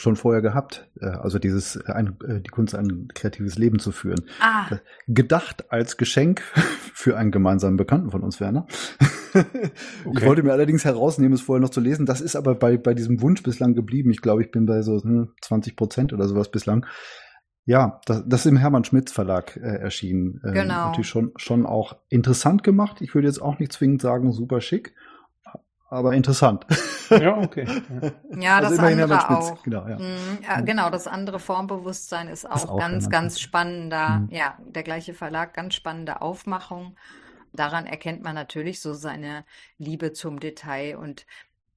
schon 0.00 0.16
vorher 0.16 0.40
gehabt. 0.40 0.88
Äh, 1.00 1.06
also 1.06 1.38
dieses 1.38 1.76
äh, 1.76 1.92
ein, 1.92 2.16
äh, 2.26 2.40
die 2.40 2.50
Kunst, 2.50 2.74
ein 2.74 3.08
kreatives 3.14 3.58
Leben 3.58 3.78
zu 3.78 3.92
führen. 3.92 4.22
Ah. 4.40 4.78
Gedacht 5.06 5.70
als 5.70 5.96
Geschenk 5.96 6.40
für 6.94 7.16
einen 7.16 7.30
gemeinsamen 7.30 7.76
Bekannten 7.76 8.10
von 8.10 8.22
uns, 8.22 8.40
Werner. 8.40 8.66
Okay. 9.32 10.18
Ich 10.18 10.26
wollte 10.26 10.42
mir 10.42 10.50
allerdings 10.50 10.84
herausnehmen, 10.84 11.34
es 11.34 11.42
vorher 11.42 11.60
noch 11.60 11.70
zu 11.70 11.80
lesen. 11.80 12.04
Das 12.04 12.20
ist 12.20 12.34
aber 12.34 12.56
bei, 12.56 12.76
bei 12.76 12.94
diesem 12.94 13.22
Wunsch 13.22 13.44
bislang 13.44 13.74
geblieben. 13.74 14.10
Ich 14.10 14.22
glaube, 14.22 14.42
ich 14.42 14.50
bin 14.50 14.66
bei 14.66 14.82
so 14.82 15.00
hm, 15.00 15.34
20 15.40 15.76
Prozent 15.76 16.12
oder 16.12 16.26
sowas 16.26 16.50
bislang. 16.50 16.84
Ja, 17.64 18.00
das, 18.06 18.24
das 18.26 18.40
ist 18.40 18.50
im 18.50 18.56
Hermann 18.56 18.82
Schmitz 18.82 19.12
Verlag 19.12 19.56
äh, 19.56 19.60
erschienen. 19.60 20.40
Äh, 20.42 20.50
genau. 20.50 20.86
Natürlich 20.86 21.08
schon, 21.08 21.30
schon 21.36 21.64
auch 21.64 21.96
interessant 22.08 22.64
gemacht. 22.64 23.00
Ich 23.02 23.14
würde 23.14 23.28
jetzt 23.28 23.40
auch 23.40 23.60
nicht 23.60 23.72
zwingend 23.72 24.02
sagen, 24.02 24.32
super 24.32 24.60
schick 24.60 24.94
aber 25.90 26.14
interessant. 26.14 26.66
Ja, 27.20 27.36
okay. 27.38 27.66
Ja, 27.66 28.40
ja 28.40 28.56
also 28.58 28.76
das 28.76 28.78
andere 28.78 29.30
auch. 29.30 29.62
Genau, 29.62 29.88
ja. 29.88 29.98
Mhm, 29.98 30.38
ja, 30.46 30.60
genau, 30.60 30.90
das 30.90 31.06
andere 31.06 31.38
Formbewusstsein 31.38 32.28
ist 32.28 32.48
auch, 32.48 32.56
ist 32.56 32.68
auch 32.68 32.78
ganz, 32.78 33.10
ganz 33.10 33.40
spannender, 33.40 34.20
mhm. 34.20 34.28
ja, 34.30 34.56
der 34.60 34.82
gleiche 34.82 35.14
Verlag, 35.14 35.54
ganz 35.54 35.74
spannende 35.74 36.22
Aufmachung. 36.22 36.96
Daran 37.52 37.86
erkennt 37.86 38.22
man 38.22 38.34
natürlich 38.34 38.80
so 38.80 38.94
seine 38.94 39.44
Liebe 39.78 40.12
zum 40.12 40.38
Detail 40.38 40.96
und 40.96 41.26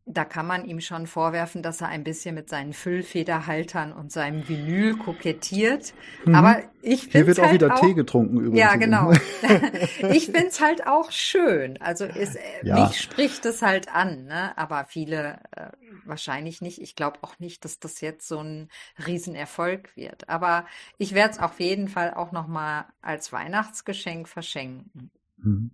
da 0.05 0.25
kann 0.25 0.45
man 0.45 0.65
ihm 0.65 0.81
schon 0.81 1.07
vorwerfen, 1.07 1.63
dass 1.63 1.79
er 1.79 1.87
ein 1.87 2.03
bisschen 2.03 2.35
mit 2.35 2.49
seinen 2.49 2.73
Füllfederhaltern 2.73 3.93
und 3.93 4.11
seinem 4.11 4.47
Vinyl 4.49 4.97
kokettiert. 4.97 5.93
Mhm. 6.25 6.35
Aber 6.35 6.61
ich 6.81 7.03
finde 7.03 7.17
Hier 7.19 7.27
wird 7.27 7.37
halt 7.39 7.47
auch 7.47 7.53
wieder 7.53 7.73
auch, 7.73 7.79
Tee 7.79 7.93
getrunken 7.93 8.37
übrigens. 8.37 8.59
Ja, 8.59 8.75
genau. 8.75 9.11
ich 10.11 10.25
finde 10.25 10.47
es 10.47 10.59
halt 10.59 10.85
auch 10.87 11.11
schön. 11.11 11.81
Also 11.81 12.03
ist, 12.03 12.35
äh, 12.35 12.41
ja. 12.63 12.85
mich 12.85 12.99
spricht 12.99 13.45
es 13.45 13.61
halt 13.61 13.93
an, 13.95 14.25
ne? 14.25 14.57
aber 14.57 14.83
viele 14.85 15.39
äh, 15.55 15.67
wahrscheinlich 16.03 16.59
nicht. 16.59 16.81
Ich 16.81 16.97
glaube 16.97 17.19
auch 17.21 17.39
nicht, 17.39 17.63
dass 17.63 17.79
das 17.79 18.01
jetzt 18.01 18.27
so 18.27 18.39
ein 18.39 18.67
Riesenerfolg 19.07 19.95
wird. 19.95 20.27
Aber 20.27 20.65
ich 20.97 21.13
werde 21.13 21.35
es 21.35 21.39
auf 21.39 21.61
jeden 21.61 21.87
Fall 21.87 22.13
auch 22.13 22.33
nochmal 22.33 22.85
als 23.01 23.31
Weihnachtsgeschenk 23.31 24.27
verschenken. 24.27 25.11
Mhm. 25.37 25.71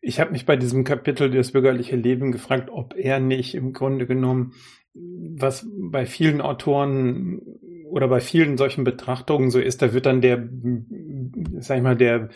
Ich 0.00 0.20
habe 0.20 0.32
mich 0.32 0.46
bei 0.46 0.56
diesem 0.56 0.84
Kapitel 0.84 1.30
das 1.30 1.52
bürgerliche 1.52 1.96
Leben 1.96 2.32
gefragt, 2.32 2.70
ob 2.70 2.94
er 2.96 3.20
nicht 3.20 3.54
im 3.54 3.72
Grunde 3.72 4.06
genommen, 4.06 4.54
was 4.94 5.66
bei 5.72 6.06
vielen 6.06 6.40
Autoren 6.40 7.40
oder 7.90 8.08
bei 8.08 8.20
vielen 8.20 8.56
solchen 8.56 8.84
Betrachtungen 8.84 9.50
so 9.50 9.58
ist, 9.58 9.82
da 9.82 9.92
wird 9.92 10.06
dann 10.06 10.20
der, 10.20 10.48
sag 11.58 11.76
ich 11.76 11.82
mal, 11.82 11.96
der 11.96 12.30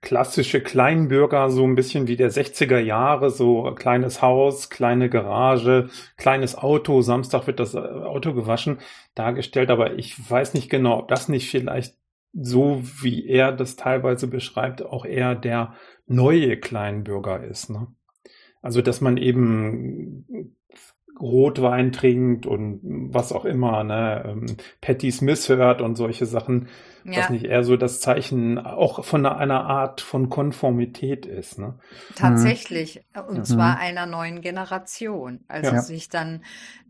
klassische 0.00 0.62
Kleinbürger 0.62 1.50
so 1.50 1.64
ein 1.64 1.74
bisschen 1.74 2.08
wie 2.08 2.16
der 2.16 2.30
60er 2.30 2.78
Jahre, 2.78 3.30
so 3.30 3.74
kleines 3.74 4.22
Haus, 4.22 4.70
kleine 4.70 5.10
Garage, 5.10 5.90
kleines 6.16 6.56
Auto, 6.56 7.02
Samstag 7.02 7.46
wird 7.46 7.60
das 7.60 7.76
Auto 7.76 8.32
gewaschen, 8.32 8.78
dargestellt, 9.14 9.70
aber 9.70 9.98
ich 9.98 10.30
weiß 10.30 10.54
nicht 10.54 10.70
genau, 10.70 11.00
ob 11.00 11.08
das 11.08 11.28
nicht 11.28 11.50
vielleicht 11.50 11.99
so 12.32 12.82
wie 13.00 13.26
er 13.26 13.52
das 13.52 13.76
teilweise 13.76 14.28
beschreibt, 14.28 14.82
auch 14.82 15.04
eher 15.04 15.34
der 15.34 15.74
neue 16.06 16.56
Kleinbürger 16.58 17.42
ist. 17.44 17.70
Ne? 17.70 17.88
Also, 18.62 18.82
dass 18.82 19.00
man 19.00 19.16
eben 19.16 20.54
Rotwein 21.20 21.92
trinkt 21.92 22.46
und 22.46 22.80
was 22.82 23.32
auch 23.32 23.44
immer, 23.44 23.84
ne, 23.84 24.24
ähm, 24.26 24.56
Patty 24.80 25.10
Smith 25.10 25.48
hört 25.48 25.82
und 25.82 25.96
solche 25.96 26.24
Sachen, 26.24 26.68
ja. 27.04 27.18
was 27.18 27.30
nicht 27.30 27.44
eher 27.44 27.62
so 27.62 27.76
das 27.76 28.00
Zeichen 28.00 28.58
auch 28.58 29.04
von 29.04 29.26
einer 29.26 29.64
Art 29.64 30.00
von 30.00 30.30
Konformität 30.30 31.26
ist. 31.26 31.58
Ne? 31.58 31.78
Tatsächlich, 32.14 33.04
und 33.28 33.36
ja. 33.36 33.42
zwar 33.42 33.72
mhm. 33.74 33.80
einer 33.80 34.06
neuen 34.06 34.40
Generation. 34.40 35.40
Also 35.46 35.72
ja. 35.72 35.82
sich 35.82 36.08
dann 36.08 36.42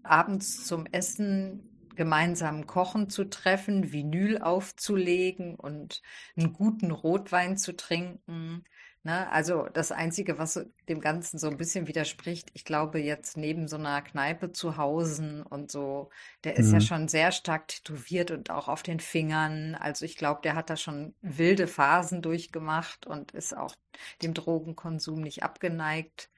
abends 0.05 0.64
zum 0.64 0.87
Essen 0.87 1.69
gemeinsam 2.00 2.66
kochen 2.66 3.10
zu 3.10 3.24
treffen, 3.28 3.92
Vinyl 3.92 4.38
aufzulegen 4.38 5.54
und 5.54 6.00
einen 6.34 6.54
guten 6.54 6.92
Rotwein 6.92 7.58
zu 7.58 7.76
trinken. 7.76 8.64
Ne? 9.02 9.30
Also 9.30 9.68
das 9.70 9.92
Einzige, 9.92 10.38
was 10.38 10.64
dem 10.88 11.02
Ganzen 11.02 11.38
so 11.38 11.48
ein 11.48 11.58
bisschen 11.58 11.88
widerspricht, 11.88 12.48
ich 12.54 12.64
glaube 12.64 13.00
jetzt 13.00 13.36
neben 13.36 13.68
so 13.68 13.76
einer 13.76 14.00
Kneipe 14.00 14.50
zu 14.50 14.78
Hause 14.78 15.44
und 15.50 15.70
so, 15.70 16.08
der 16.44 16.56
ist 16.56 16.68
mhm. 16.68 16.72
ja 16.72 16.80
schon 16.80 17.08
sehr 17.08 17.32
stark 17.32 17.68
tätowiert 17.68 18.30
und 18.30 18.48
auch 18.48 18.68
auf 18.68 18.82
den 18.82 19.00
Fingern. 19.00 19.74
Also 19.74 20.06
ich 20.06 20.16
glaube, 20.16 20.40
der 20.42 20.54
hat 20.54 20.70
da 20.70 20.78
schon 20.78 21.14
wilde 21.20 21.66
Phasen 21.66 22.22
durchgemacht 22.22 23.06
und 23.06 23.32
ist 23.32 23.54
auch 23.54 23.74
dem 24.22 24.32
Drogenkonsum 24.32 25.20
nicht 25.20 25.42
abgeneigt. 25.42 26.30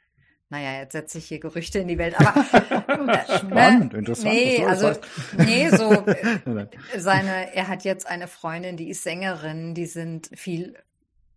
Naja, 0.53 0.81
jetzt 0.81 0.93
setze 0.93 1.17
ich 1.17 1.25
hier 1.25 1.41
Gerüchte 1.41 1.79
in 1.79 1.89
die 1.89 1.97
Welt, 1.97 2.15
aber 2.21 3.09
äh, 3.09 3.39
spannend, 3.39 3.95
interessant. 3.95 4.35
Nee, 4.35 4.63
also 4.63 4.93
nee, 5.39 5.71
so 5.71 6.05
seine, 6.99 7.55
er 7.55 7.69
hat 7.69 7.85
jetzt 7.85 8.07
eine 8.07 8.29
Freundin, 8.29 8.77
die 8.77 8.91
ist 8.91 9.03
Sängerin, 9.03 9.73
die 9.75 9.87
sind 9.87 10.29
viel 10.35 10.77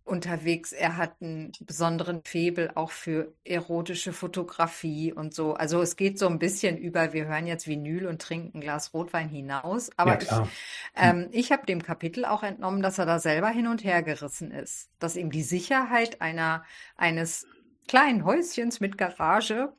unterwegs. 0.04 0.72
Er 0.72 0.98
hat 0.98 1.14
einen 1.22 1.52
besonderen 1.60 2.24
Febel 2.24 2.70
auch 2.74 2.90
für 2.90 3.32
erotische 3.42 4.12
Fotografie 4.12 5.14
und 5.14 5.32
so. 5.32 5.54
Also 5.54 5.80
es 5.80 5.96
geht 5.96 6.18
so 6.18 6.28
ein 6.28 6.38
bisschen 6.38 6.76
über, 6.76 7.14
wir 7.14 7.24
hören 7.24 7.46
jetzt 7.46 7.66
Vinyl 7.66 8.06
und 8.06 8.20
trinken 8.20 8.58
ein 8.58 8.60
Glas 8.60 8.92
Rotwein 8.92 9.30
hinaus. 9.30 9.88
Aber 9.96 10.22
ja, 10.22 10.42
ich, 10.42 10.50
ähm, 10.94 11.28
ich 11.32 11.52
habe 11.52 11.64
dem 11.64 11.82
Kapitel 11.82 12.26
auch 12.26 12.42
entnommen, 12.42 12.82
dass 12.82 12.98
er 12.98 13.06
da 13.06 13.18
selber 13.18 13.48
hin 13.48 13.66
und 13.66 13.82
her 13.82 14.02
gerissen 14.02 14.50
ist. 14.50 14.90
Dass 14.98 15.16
ihm 15.16 15.30
die 15.30 15.42
Sicherheit 15.42 16.20
einer, 16.20 16.64
eines 16.98 17.46
kleinen 17.86 18.24
Häuschens 18.24 18.80
mit 18.80 18.98
Garage 18.98 19.72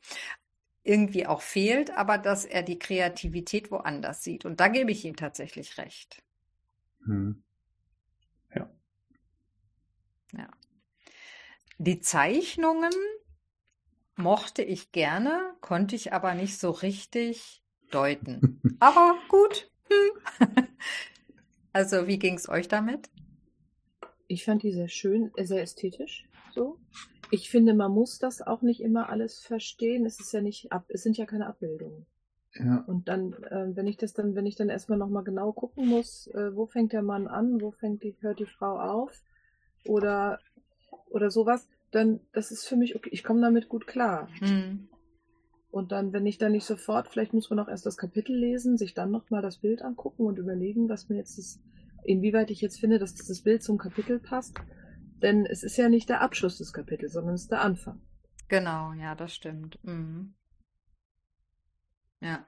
irgendwie 0.84 1.28
auch 1.28 1.42
fehlt, 1.42 1.92
aber 1.92 2.18
dass 2.18 2.46
er 2.46 2.64
die 2.64 2.80
Kreativität 2.80 3.72
woanders 3.72 4.24
sieht. 4.24 4.46
Und 4.46 4.60
da 4.60 4.70
gebe 4.70 4.92
ich 4.92 5.04
ihm 5.04 5.18
tatsächlich 5.18 5.78
recht. 5.78 6.24
Hm. 7.04 7.44
Ja. 8.56 8.70
Ja. 10.38 10.48
Die 11.78 12.00
Zeichnungen 12.00 12.94
mochte 14.16 14.64
ich 14.64 14.92
gerne, 14.92 15.54
konnte 15.62 15.96
ich 15.96 16.14
aber 16.14 16.34
nicht 16.34 16.58
so 16.58 16.72
richtig 16.72 17.62
deuten. 17.92 18.62
Aber 18.80 19.16
gut. 19.30 19.70
Hm. 19.90 20.68
Also, 21.74 22.08
wie 22.08 22.18
ging 22.18 22.34
es 22.34 22.50
euch 22.50 22.68
damit? 22.68 23.12
Ich 24.28 24.46
fand 24.46 24.64
die 24.64 24.72
sehr 24.72 24.88
schön, 24.88 25.32
sehr 25.38 25.62
ästhetisch. 25.62 26.28
So. 26.56 26.80
Ich 27.30 27.50
finde, 27.50 27.74
man 27.74 27.92
muss 27.92 28.20
das 28.20 28.42
auch 28.42 28.62
nicht 28.62 28.82
immer 28.82 29.10
alles 29.10 29.40
verstehen. 29.40 30.06
Es 30.06 30.20
ist 30.20 30.32
ja 30.34 30.42
nicht 30.42 30.72
ab, 30.72 30.86
es 30.88 31.04
sind 31.04 31.18
ja 31.18 31.26
keine 31.26 31.48
Abbildungen. 31.48 32.06
Ja. 32.54 32.84
Und 32.88 33.08
dann, 33.08 33.34
äh, 33.44 33.76
wenn 33.76 33.88
ich 33.88 33.98
das 33.98 34.14
dann, 34.14 34.36
wenn 34.36 34.46
ich 34.46 34.56
dann 34.56 34.70
erstmal 34.70 34.98
nochmal 34.98 35.24
genau 35.24 35.52
gucken 35.52 35.88
muss, 35.88 36.28
äh, 36.28 36.56
wo 36.56 36.66
fängt 36.66 36.94
der 36.94 37.04
Mann 37.04 37.28
an, 37.28 37.62
wo 37.62 37.72
fängt 37.72 38.04
die, 38.04 38.16
hört 38.22 38.40
die 38.40 38.46
Frau 38.46 38.80
auf 38.80 39.22
oder, 39.86 40.40
oder 41.10 41.30
sowas, 41.30 41.68
dann, 41.92 42.20
das 42.34 42.52
ist 42.52 42.68
für 42.68 42.76
mich 42.76 42.96
okay. 42.96 43.10
Ich 43.12 43.24
komme 43.24 43.42
damit 43.42 43.70
gut 43.70 43.88
klar. 43.88 44.30
Mhm. 44.42 44.88
Und 45.70 45.92
dann, 45.92 46.14
wenn 46.14 46.26
ich 46.26 46.38
dann 46.38 46.54
nicht 46.54 46.66
sofort, 46.66 47.08
vielleicht 47.10 47.34
muss 47.34 47.50
man 47.50 47.60
auch 47.60 47.68
erst 47.68 47.86
das 47.86 47.98
Kapitel 47.98 48.36
lesen, 48.36 48.78
sich 48.78 48.94
dann 48.94 49.12
nochmal 49.12 49.42
das 49.42 49.58
Bild 49.58 49.82
angucken 49.82 50.26
und 50.26 50.40
überlegen, 50.40 50.90
was 50.90 51.10
mir 51.10 51.18
jetzt 51.18 51.38
das, 51.38 51.60
inwieweit 52.04 52.50
ich 52.50 52.62
jetzt 52.62 52.80
finde, 52.80 53.00
dass 53.00 53.14
dieses 53.14 53.42
Bild 53.42 53.64
zum 53.64 53.78
Kapitel 53.78 54.20
passt. 54.20 54.56
Denn 55.22 55.46
es 55.46 55.64
ist 55.64 55.78
ja 55.78 55.90
nicht 55.90 56.10
der 56.10 56.22
Abschluss 56.22 56.58
des 56.58 56.74
Kapitels, 56.74 57.14
sondern 57.14 57.36
es 57.36 57.44
ist 57.44 57.52
der 57.52 57.62
Anfang. 57.62 58.02
Genau, 58.48 58.94
ja, 58.94 59.16
das 59.16 59.34
stimmt. 59.34 59.80
Mhm. 59.84 60.34
Ja. 62.22 62.48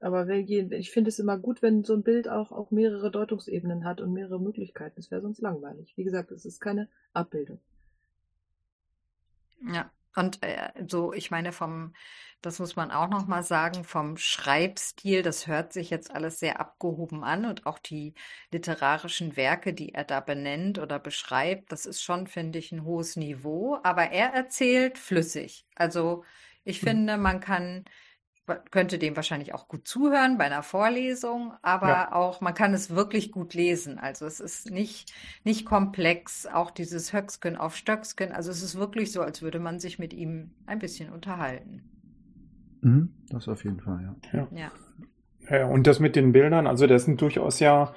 Aber 0.00 0.28
ich 0.28 0.90
finde 0.90 1.08
es 1.08 1.18
immer 1.18 1.38
gut, 1.38 1.62
wenn 1.62 1.84
so 1.84 1.94
ein 1.94 2.02
Bild 2.02 2.28
auch, 2.28 2.52
auch 2.52 2.70
mehrere 2.70 3.10
Deutungsebenen 3.10 3.84
hat 3.84 4.00
und 4.00 4.12
mehrere 4.12 4.40
Möglichkeiten. 4.40 4.98
Es 4.98 5.10
wäre 5.10 5.20
sonst 5.20 5.40
langweilig. 5.40 5.92
Wie 5.96 6.04
gesagt, 6.04 6.30
es 6.30 6.46
ist 6.46 6.60
keine 6.60 6.88
Abbildung. 7.12 7.60
Ja, 9.62 9.90
und 10.16 10.42
äh, 10.42 10.70
so, 10.88 11.12
ich 11.12 11.30
meine, 11.30 11.52
vom, 11.52 11.94
das 12.42 12.58
muss 12.58 12.76
man 12.76 12.90
auch 12.90 13.08
nochmal 13.08 13.42
sagen, 13.42 13.84
vom 13.84 14.16
Schreibstil, 14.16 15.22
das 15.22 15.46
hört 15.46 15.72
sich 15.72 15.90
jetzt 15.90 16.10
alles 16.10 16.40
sehr 16.40 16.58
abgehoben 16.58 17.22
an 17.22 17.44
und 17.44 17.66
auch 17.66 17.78
die 17.78 18.14
literarischen 18.50 19.36
Werke, 19.36 19.74
die 19.74 19.94
er 19.94 20.04
da 20.04 20.20
benennt 20.20 20.78
oder 20.78 20.98
beschreibt, 20.98 21.70
das 21.72 21.86
ist 21.86 22.02
schon, 22.02 22.26
finde 22.26 22.58
ich, 22.58 22.72
ein 22.72 22.84
hohes 22.84 23.16
Niveau, 23.16 23.78
aber 23.82 24.10
er 24.10 24.32
erzählt 24.32 24.98
flüssig. 24.98 25.66
Also 25.74 26.24
ich 26.64 26.80
hm. 26.80 26.88
finde, 26.88 27.16
man 27.18 27.40
kann 27.40 27.84
könnte 28.56 28.98
dem 28.98 29.16
wahrscheinlich 29.16 29.54
auch 29.54 29.68
gut 29.68 29.86
zuhören 29.86 30.38
bei 30.38 30.44
einer 30.44 30.62
Vorlesung, 30.62 31.52
aber 31.62 31.88
ja. 31.88 32.12
auch 32.12 32.40
man 32.40 32.54
kann 32.54 32.74
es 32.74 32.90
wirklich 32.90 33.32
gut 33.32 33.54
lesen. 33.54 33.98
Also 33.98 34.26
es 34.26 34.40
ist 34.40 34.70
nicht, 34.70 35.12
nicht 35.44 35.64
komplex, 35.64 36.46
auch 36.46 36.70
dieses 36.70 37.12
Höcksken 37.12 37.56
auf 37.56 37.76
Stöcksken. 37.76 38.32
Also 38.32 38.50
es 38.50 38.62
ist 38.62 38.76
wirklich 38.76 39.12
so, 39.12 39.22
als 39.22 39.42
würde 39.42 39.58
man 39.58 39.80
sich 39.80 39.98
mit 39.98 40.12
ihm 40.12 40.50
ein 40.66 40.78
bisschen 40.78 41.12
unterhalten. 41.12 41.82
Mhm, 42.82 43.14
das 43.28 43.48
auf 43.48 43.64
jeden 43.64 43.80
Fall, 43.80 44.14
ja. 44.32 44.48
ja. 44.52 44.70
Ja. 45.50 45.66
Und 45.66 45.86
das 45.86 46.00
mit 46.00 46.16
den 46.16 46.32
Bildern, 46.32 46.66
also 46.66 46.86
das 46.86 47.04
sind 47.04 47.20
durchaus 47.20 47.60
ja 47.60 47.94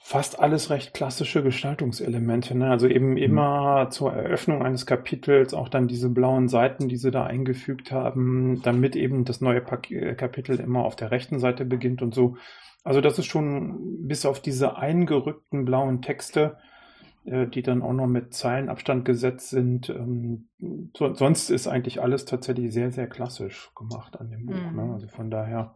fast 0.00 0.38
alles 0.38 0.70
recht 0.70 0.94
klassische 0.94 1.42
Gestaltungselemente. 1.42 2.56
Ne? 2.56 2.70
Also 2.70 2.86
eben 2.86 3.10
mhm. 3.10 3.16
immer 3.16 3.88
zur 3.90 4.12
Eröffnung 4.12 4.62
eines 4.62 4.86
Kapitels 4.86 5.54
auch 5.54 5.68
dann 5.68 5.88
diese 5.88 6.08
blauen 6.08 6.48
Seiten, 6.48 6.88
die 6.88 6.96
sie 6.96 7.10
da 7.10 7.24
eingefügt 7.24 7.92
haben, 7.92 8.62
damit 8.62 8.96
eben 8.96 9.24
das 9.24 9.40
neue 9.40 9.62
äh, 9.90 10.14
Kapitel 10.14 10.60
immer 10.60 10.84
auf 10.84 10.96
der 10.96 11.10
rechten 11.10 11.40
Seite 11.40 11.64
beginnt 11.64 12.00
und 12.00 12.14
so. 12.14 12.36
Also 12.84 13.00
das 13.00 13.18
ist 13.18 13.26
schon 13.26 14.06
bis 14.06 14.24
auf 14.24 14.40
diese 14.40 14.76
eingerückten 14.78 15.64
blauen 15.64 16.00
Texte, 16.00 16.56
äh, 17.24 17.46
die 17.46 17.62
dann 17.62 17.82
auch 17.82 17.92
noch 17.92 18.06
mit 18.06 18.32
Zeilenabstand 18.32 19.04
gesetzt 19.04 19.50
sind. 19.50 19.90
Ähm, 19.90 20.48
so, 20.96 21.12
sonst 21.12 21.50
ist 21.50 21.66
eigentlich 21.66 22.00
alles 22.00 22.24
tatsächlich 22.24 22.72
sehr, 22.72 22.92
sehr 22.92 23.08
klassisch 23.08 23.72
gemacht 23.74 24.18
an 24.18 24.30
dem 24.30 24.46
Buch. 24.46 24.54
Ne? 24.54 24.70
Mhm. 24.70 24.76
Ne? 24.76 24.92
Also 24.94 25.08
von 25.08 25.30
daher, 25.30 25.74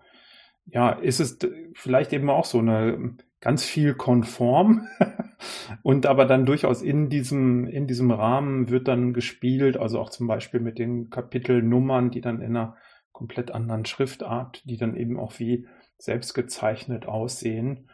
ja, 0.67 0.91
ist 0.91 1.21
es 1.21 1.39
vielleicht 1.75 2.13
eben 2.13 2.31
auch 2.31 2.45
so 2.45 2.61
eine 2.61 3.17
ganz 3.43 3.65
viel 3.65 3.95
konform 3.95 4.87
und 5.83 6.07
aber 6.07 6.25
dann 6.25 6.47
durchaus 6.47 6.81
in 6.81 7.11
diesem, 7.11 7.67
in 7.67 7.87
diesem 7.87 8.11
Rahmen 8.13 8.71
wird 8.71 8.89
dann 8.89 9.13
gespielt, 9.13 9.77
also 9.77 10.01
auch 10.01 10.11
zum 10.11 10.29
Beispiel 10.29 10.61
mit 10.61 10.79
den 10.79 11.11
Kapitelnummern, 11.11 12.11
die 12.11 12.21
dann 12.21 12.41
in 12.41 12.57
einer 12.57 12.77
komplett 13.11 13.51
anderen 13.51 13.85
Schriftart, 13.85 14.63
die 14.65 14.77
dann 14.79 14.97
eben 14.97 15.19
auch 15.19 15.39
wie 15.41 15.67
selbst 15.99 16.35
gezeichnet 16.35 17.07
aussehen. 17.07 17.91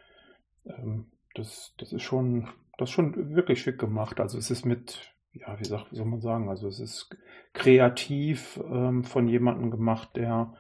Ähm, 0.67 1.07
das, 1.35 1.75
das 1.79 1.93
ist 1.93 2.03
schon, 2.03 2.49
das 2.77 2.91
ist 2.91 2.95
schon 2.95 3.35
wirklich 3.35 3.63
schick 3.63 3.79
gemacht. 3.79 4.21
Also 4.21 4.37
es 4.37 4.51
ist 4.51 4.67
mit, 4.67 5.15
ja, 5.33 5.59
wie, 5.59 5.65
sagt, 5.65 5.91
wie 5.93 5.97
soll 5.97 6.07
man 6.07 6.21
sagen, 6.21 6.51
also 6.51 6.69
es 6.69 6.79
ist 6.79 7.17
kreativ 7.55 8.61
ähm, 8.71 9.03
von 9.03 9.29
jemandem 9.29 9.71
gemacht, 9.71 10.11
der 10.15 10.55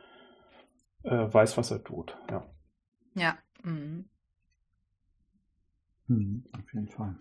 äh, 1.02 1.10
weiß, 1.30 1.58
was 1.58 1.70
er 1.70 1.84
tut. 1.84 2.16
Ja. 2.30 2.46
Ja. 3.14 3.38
Mhm. 3.62 4.06
Hm, 6.08 6.44
auf 6.52 6.74
jeden 6.74 6.88
Fall. 6.88 7.14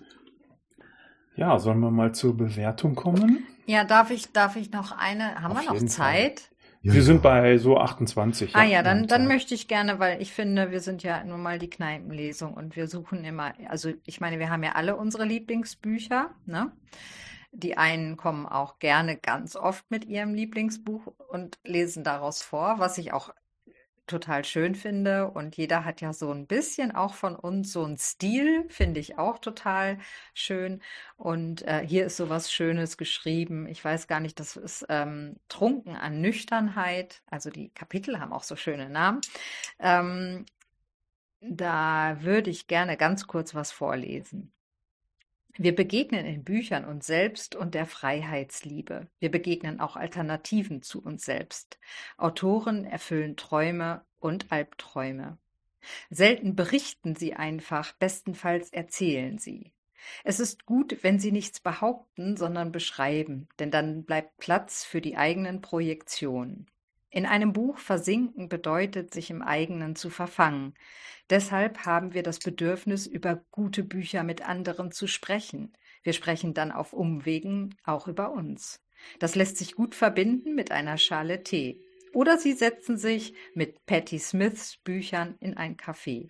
Ja, 1.36 1.60
sollen 1.60 1.80
wir 1.80 1.92
mal 1.92 2.14
zur 2.16 2.36
Bewertung 2.36 2.96
kommen? 2.96 3.46
Ja, 3.68 3.84
darf 3.84 4.10
ich, 4.10 4.32
darf 4.32 4.56
ich 4.56 4.72
noch 4.72 4.92
eine, 4.92 5.36
haben 5.36 5.52
auf 5.52 5.62
wir 5.62 5.74
noch 5.74 5.86
Zeit? 5.86 6.50
Ja, 6.82 6.94
wir 6.94 7.00
ja. 7.00 7.06
sind 7.06 7.22
bei 7.22 7.58
so 7.58 7.78
28. 7.78 8.56
Ah 8.56 8.64
ja, 8.64 8.82
dann, 8.82 9.08
dann 9.08 9.28
möchte 9.28 9.54
ich 9.54 9.68
gerne, 9.68 10.00
weil 10.00 10.22
ich 10.22 10.32
finde, 10.32 10.72
wir 10.72 10.80
sind 10.80 11.04
ja 11.04 11.24
nun 11.24 11.42
mal 11.42 11.60
die 11.60 11.70
Kneipenlesung 11.70 12.54
und 12.54 12.76
wir 12.76 12.88
suchen 12.88 13.24
immer, 13.24 13.54
also 13.68 13.92
ich 14.06 14.20
meine, 14.20 14.40
wir 14.40 14.50
haben 14.50 14.64
ja 14.64 14.72
alle 14.72 14.96
unsere 14.96 15.26
Lieblingsbücher, 15.26 16.32
ne? 16.46 16.72
Die 17.52 17.78
einen 17.78 18.18
kommen 18.18 18.46
auch 18.46 18.78
gerne 18.80 19.18
ganz 19.18 19.56
oft 19.56 19.90
mit 19.90 20.06
ihrem 20.06 20.34
Lieblingsbuch 20.34 21.08
und 21.30 21.58
lesen 21.64 22.04
daraus 22.04 22.42
vor, 22.42 22.76
was 22.78 22.98
ich 22.98 23.14
auch 23.14 23.32
total 24.08 24.44
schön 24.46 24.76
finde. 24.76 25.30
Und 25.30 25.58
jeder 25.58 25.86
hat 25.86 26.02
ja 26.02 26.14
so 26.14 26.32
ein 26.32 26.48
bisschen 26.48 26.92
auch 26.96 27.14
von 27.14 27.36
uns 27.36 27.72
so 27.72 27.84
einen 27.84 27.98
Stil, 27.98 28.66
finde 28.70 29.00
ich 29.00 29.18
auch 29.18 29.40
total 29.40 30.00
schön. 30.34 30.82
Und 31.18 31.62
äh, 31.68 31.86
hier 31.86 32.06
ist 32.06 32.18
so 32.18 32.30
was 32.30 32.52
Schönes 32.52 32.98
geschrieben. 32.98 33.68
Ich 33.68 33.84
weiß 33.84 34.08
gar 34.08 34.20
nicht, 34.20 34.40
das 34.40 34.56
ist 34.56 34.86
ähm, 34.90 35.36
Trunken 35.50 35.96
an 35.96 36.22
Nüchternheit. 36.22 37.22
Also 37.30 37.50
die 37.50 37.70
Kapitel 37.70 38.20
haben 38.20 38.34
auch 38.34 38.44
so 38.44 38.56
schöne 38.56 38.90
Namen. 38.90 39.22
Ähm, 39.80 40.46
da 41.42 42.18
würde 42.22 42.50
ich 42.50 42.68
gerne 42.68 42.98
ganz 42.98 43.28
kurz 43.28 43.54
was 43.56 43.72
vorlesen. 43.72 44.52
Wir 45.60 45.74
begegnen 45.74 46.26
in 46.26 46.44
Büchern 46.44 46.86
uns 46.86 47.08
selbst 47.08 47.56
und 47.56 47.74
der 47.74 47.88
Freiheitsliebe. 47.88 49.08
Wir 49.20 49.32
begegnen 49.32 49.80
auch 49.80 49.96
Alternativen 49.96 50.84
zu 50.84 51.02
uns 51.02 51.26
selbst. 51.26 51.80
Autoren 52.18 52.86
erfüllen 52.86 53.38
Träume 53.38 54.06
und 54.20 54.52
Albträume. 54.52 55.40
Selten 56.12 56.56
berichten 56.56 57.16
sie 57.16 57.34
einfach, 57.34 57.94
bestenfalls 57.94 58.72
erzählen 58.72 59.40
sie. 59.40 59.72
Es 60.24 60.40
ist 60.40 60.66
gut, 60.66 60.98
wenn 61.02 61.20
sie 61.20 61.32
nichts 61.32 61.60
behaupten, 61.60 62.38
sondern 62.38 62.72
beschreiben, 62.72 63.48
denn 63.58 63.72
dann 63.72 64.04
bleibt 64.04 64.38
Platz 64.38 64.84
für 64.84 65.02
die 65.02 65.18
eigenen 65.18 65.62
Projektionen. 65.62 66.68
In 67.18 67.26
einem 67.26 67.52
Buch 67.52 67.80
versinken 67.80 68.48
bedeutet, 68.48 69.12
sich 69.12 69.32
im 69.32 69.42
eigenen 69.42 69.96
zu 69.96 70.12
verfangen. 70.12 70.76
Deshalb 71.32 71.84
haben 71.84 72.14
wir 72.14 72.22
das 72.22 72.38
Bedürfnis, 72.38 73.08
über 73.08 73.44
gute 73.50 73.82
Bücher 73.82 74.22
mit 74.22 74.48
anderen 74.48 74.92
zu 74.92 75.08
sprechen. 75.08 75.74
Wir 76.04 76.14
sprechen 76.14 76.54
dann 76.54 76.72
auf 76.72 76.94
Umwegen 76.94 77.76
auch 77.84 78.08
über 78.08 78.32
uns. 78.34 78.84
Das 79.18 79.34
lässt 79.34 79.58
sich 79.58 79.74
gut 79.74 79.96
verbinden 79.96 80.54
mit 80.54 80.70
einer 80.70 81.00
Schale 81.00 81.42
Tee. 81.42 81.82
Oder 82.14 82.38
Sie 82.38 82.54
setzen 82.54 83.00
sich 83.00 83.34
mit 83.56 83.84
Patti 83.88 84.20
Smiths 84.20 84.78
Büchern 84.78 85.38
in 85.40 85.58
ein 85.58 85.76
Café. 85.76 86.28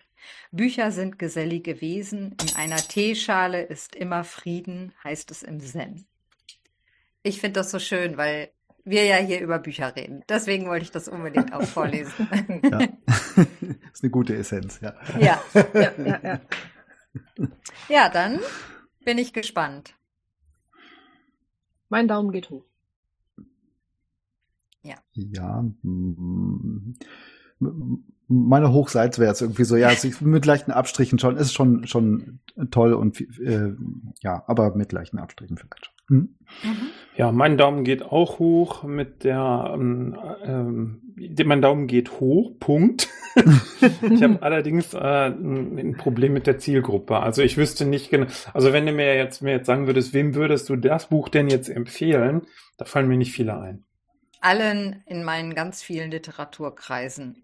Bücher 0.52 0.90
sind 0.90 1.18
gesellige 1.18 1.82
Wesen. 1.82 2.34
In 2.40 2.56
einer 2.56 2.78
Teeschale 2.78 3.60
ist 3.60 3.94
immer 3.94 4.24
Frieden, 4.24 4.94
heißt 5.04 5.30
es 5.32 5.42
im 5.42 5.60
Zen. 5.60 6.06
Ich 7.22 7.42
finde 7.42 7.60
das 7.60 7.70
so 7.70 7.78
schön, 7.78 8.16
weil 8.16 8.52
wir 8.90 9.04
ja 9.04 9.16
hier 9.16 9.40
über 9.40 9.58
Bücher 9.58 9.94
reden. 9.94 10.24
Deswegen 10.28 10.66
wollte 10.66 10.84
ich 10.84 10.90
das 10.90 11.08
unbedingt 11.08 11.52
auch 11.52 11.62
vorlesen. 11.62 12.28
Ja. 12.62 12.78
das 13.06 13.46
ist 13.92 14.02
eine 14.02 14.10
gute 14.10 14.36
Essenz, 14.36 14.80
ja. 14.80 14.94
Ja, 15.18 15.40
ja, 15.54 15.92
ja, 15.98 16.20
ja. 16.22 16.40
ja 17.88 18.08
dann 18.08 18.40
bin 19.04 19.18
ich 19.18 19.32
gespannt. 19.32 19.94
Mein 21.88 22.08
Daumen 22.08 22.32
geht 22.32 22.50
hoch. 22.50 22.64
Ja. 24.82 24.96
Ja. 25.14 25.64
Meine 28.28 28.72
hochseitswärts 28.72 29.40
irgendwie 29.40 29.64
so, 29.64 29.76
ja, 29.76 29.88
also 29.88 30.08
mit 30.20 30.44
leichten 30.46 30.70
Abstrichen 30.70 31.18
schon, 31.18 31.36
ist 31.36 31.54
schon, 31.54 31.86
schon 31.86 32.40
toll 32.70 32.92
und 32.92 33.20
äh, 33.40 33.74
ja, 34.20 34.44
aber 34.46 34.74
mit 34.74 34.92
leichten 34.92 35.18
Abstrichen 35.18 35.56
vielleicht 35.56 35.86
schon. 35.86 35.94
Hm? 36.08 36.34
Mhm. 36.62 36.90
Ja, 37.18 37.32
mein 37.32 37.58
Daumen 37.58 37.82
geht 37.82 38.04
auch 38.04 38.38
hoch 38.38 38.84
mit 38.84 39.24
der, 39.24 39.72
ähm, 39.74 40.16
ähm, 40.44 41.02
mein 41.44 41.60
Daumen 41.60 41.88
geht 41.88 42.20
hoch, 42.20 42.52
Punkt. 42.60 43.08
ich 44.08 44.22
habe 44.22 44.40
allerdings 44.40 44.94
äh, 44.94 45.26
ein 45.26 45.96
Problem 45.98 46.32
mit 46.32 46.46
der 46.46 46.58
Zielgruppe. 46.58 47.18
Also 47.18 47.42
ich 47.42 47.56
wüsste 47.56 47.86
nicht 47.86 48.10
genau, 48.10 48.28
also 48.54 48.72
wenn 48.72 48.86
du 48.86 48.92
mir 48.92 49.16
jetzt, 49.16 49.42
mir 49.42 49.50
jetzt 49.50 49.66
sagen 49.66 49.88
würdest, 49.88 50.14
wem 50.14 50.36
würdest 50.36 50.68
du 50.68 50.76
das 50.76 51.08
Buch 51.08 51.28
denn 51.28 51.48
jetzt 51.48 51.68
empfehlen, 51.68 52.42
da 52.76 52.84
fallen 52.84 53.08
mir 53.08 53.18
nicht 53.18 53.32
viele 53.32 53.58
ein. 53.58 53.84
Allen 54.40 55.02
in 55.06 55.24
meinen 55.24 55.54
ganz 55.54 55.82
vielen 55.82 56.10
Literaturkreisen. 56.10 57.42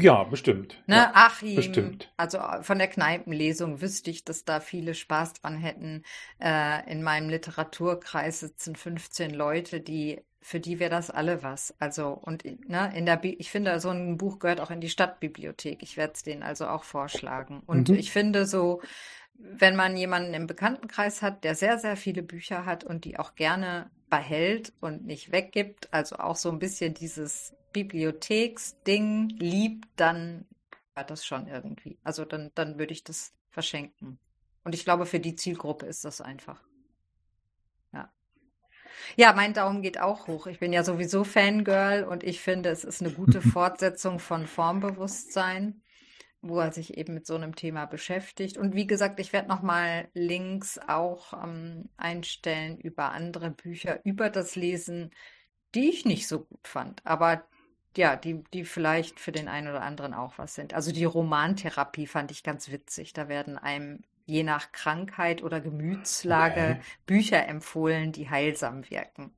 Ja, 0.00 0.24
bestimmt. 0.24 0.82
Ne, 0.86 0.96
ja, 0.96 1.10
Achim, 1.14 1.56
bestimmt. 1.56 2.12
also 2.16 2.38
äh, 2.38 2.62
von 2.62 2.78
der 2.78 2.88
Kneipenlesung 2.88 3.80
wüsste 3.80 4.10
ich, 4.10 4.24
dass 4.24 4.44
da 4.44 4.60
viele 4.60 4.94
Spaß 4.94 5.34
dran 5.34 5.56
hätten. 5.56 6.02
Äh, 6.40 6.90
in 6.90 7.02
meinem 7.02 7.28
Literaturkreis 7.28 8.40
sitzen 8.40 8.76
15 8.76 9.32
Leute, 9.32 9.80
die 9.80 10.20
für 10.40 10.60
die 10.60 10.78
wäre 10.78 10.90
das 10.90 11.10
alle 11.10 11.42
was. 11.42 11.74
Also 11.78 12.08
und 12.08 12.44
ne, 12.68 12.92
in 12.94 13.06
der 13.06 13.16
Bi 13.16 13.34
ich 13.38 13.50
finde, 13.50 13.80
so 13.80 13.88
ein 13.88 14.18
Buch 14.18 14.38
gehört 14.38 14.60
auch 14.60 14.70
in 14.70 14.80
die 14.80 14.90
Stadtbibliothek. 14.90 15.82
Ich 15.82 15.96
werde 15.96 16.12
es 16.14 16.22
denen 16.22 16.42
also 16.42 16.66
auch 16.66 16.84
vorschlagen. 16.84 17.62
Und 17.66 17.88
mhm. 17.88 17.94
ich 17.94 18.12
finde 18.12 18.44
so 18.44 18.82
wenn 19.36 19.76
man 19.76 19.96
jemanden 19.96 20.34
im 20.34 20.46
Bekanntenkreis 20.46 21.22
hat, 21.22 21.44
der 21.44 21.54
sehr, 21.54 21.78
sehr 21.78 21.96
viele 21.96 22.22
Bücher 22.22 22.64
hat 22.66 22.84
und 22.84 23.04
die 23.04 23.18
auch 23.18 23.34
gerne 23.34 23.90
behält 24.14 24.72
und 24.80 25.04
nicht 25.04 25.32
weggibt, 25.32 25.92
also 25.92 26.16
auch 26.16 26.36
so 26.36 26.48
ein 26.48 26.60
bisschen 26.60 26.94
dieses 26.94 27.52
Bibliotheksding 27.72 29.30
liebt, 29.38 29.88
dann 29.96 30.46
hat 30.94 31.10
das 31.10 31.26
schon 31.26 31.48
irgendwie. 31.48 31.98
Also 32.04 32.24
dann, 32.24 32.52
dann 32.54 32.78
würde 32.78 32.92
ich 32.92 33.02
das 33.02 33.32
verschenken. 33.50 34.20
Und 34.62 34.72
ich 34.72 34.84
glaube, 34.84 35.04
für 35.04 35.18
die 35.18 35.34
Zielgruppe 35.34 35.86
ist 35.86 36.04
das 36.04 36.20
einfach. 36.20 36.62
Ja. 37.92 38.12
Ja, 39.16 39.32
mein 39.32 39.52
Daumen 39.52 39.82
geht 39.82 40.00
auch 40.00 40.28
hoch. 40.28 40.46
Ich 40.46 40.60
bin 40.60 40.72
ja 40.72 40.84
sowieso 40.84 41.24
Fangirl 41.24 42.04
und 42.04 42.22
ich 42.22 42.40
finde, 42.40 42.68
es 42.68 42.84
ist 42.84 43.02
eine 43.02 43.12
gute 43.12 43.42
Fortsetzung 43.42 44.20
von 44.20 44.46
Formbewusstsein 44.46 45.82
wo 46.48 46.60
er 46.60 46.72
sich 46.72 46.96
eben 46.96 47.14
mit 47.14 47.26
so 47.26 47.34
einem 47.34 47.56
Thema 47.56 47.86
beschäftigt. 47.86 48.58
Und 48.58 48.74
wie 48.74 48.86
gesagt, 48.86 49.18
ich 49.20 49.32
werde 49.32 49.48
nochmal 49.48 50.08
Links 50.14 50.78
auch 50.78 51.32
ähm, 51.32 51.88
einstellen 51.96 52.78
über 52.78 53.12
andere 53.12 53.50
Bücher, 53.50 54.00
über 54.04 54.30
das 54.30 54.56
Lesen, 54.56 55.10
die 55.74 55.88
ich 55.88 56.04
nicht 56.04 56.28
so 56.28 56.40
gut 56.40 56.68
fand, 56.68 57.04
aber 57.04 57.44
ja, 57.96 58.16
die, 58.16 58.42
die 58.52 58.64
vielleicht 58.64 59.20
für 59.20 59.32
den 59.32 59.48
einen 59.48 59.68
oder 59.68 59.82
anderen 59.82 60.14
auch 60.14 60.38
was 60.38 60.54
sind. 60.54 60.74
Also 60.74 60.92
die 60.92 61.04
Romantherapie 61.04 62.06
fand 62.06 62.30
ich 62.30 62.42
ganz 62.42 62.70
witzig. 62.70 63.12
Da 63.12 63.28
werden 63.28 63.56
einem 63.56 64.02
je 64.26 64.42
nach 64.42 64.72
Krankheit 64.72 65.42
oder 65.42 65.60
Gemütslage 65.60 66.78
okay. 66.78 66.80
Bücher 67.06 67.46
empfohlen, 67.46 68.10
die 68.10 68.28
heilsam 68.28 68.88
wirken. 68.90 69.32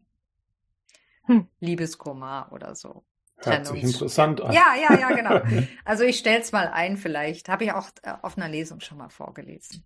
Hm. 1.25 1.49
Liebeskummer 1.61 2.49
oder 2.53 2.75
so. 2.75 3.05
Hört 3.39 3.67
sich 3.67 3.83
interessant 3.83 4.41
an. 4.41 4.53
Ja, 4.53 4.75
ja, 4.81 4.99
ja, 4.99 5.09
genau. 5.13 5.41
Also 5.85 6.05
ich 6.05 6.19
stelle 6.19 6.41
es 6.41 6.53
mal 6.53 6.69
ein, 6.69 6.97
vielleicht. 6.97 7.49
Habe 7.49 7.65
ich 7.65 7.73
auch 7.73 7.89
äh, 8.03 8.13
auf 8.23 8.37
einer 8.37 8.49
Lesung 8.49 8.81
schon 8.81 8.99
mal 8.99 9.11
vorgelesen. 9.11 9.85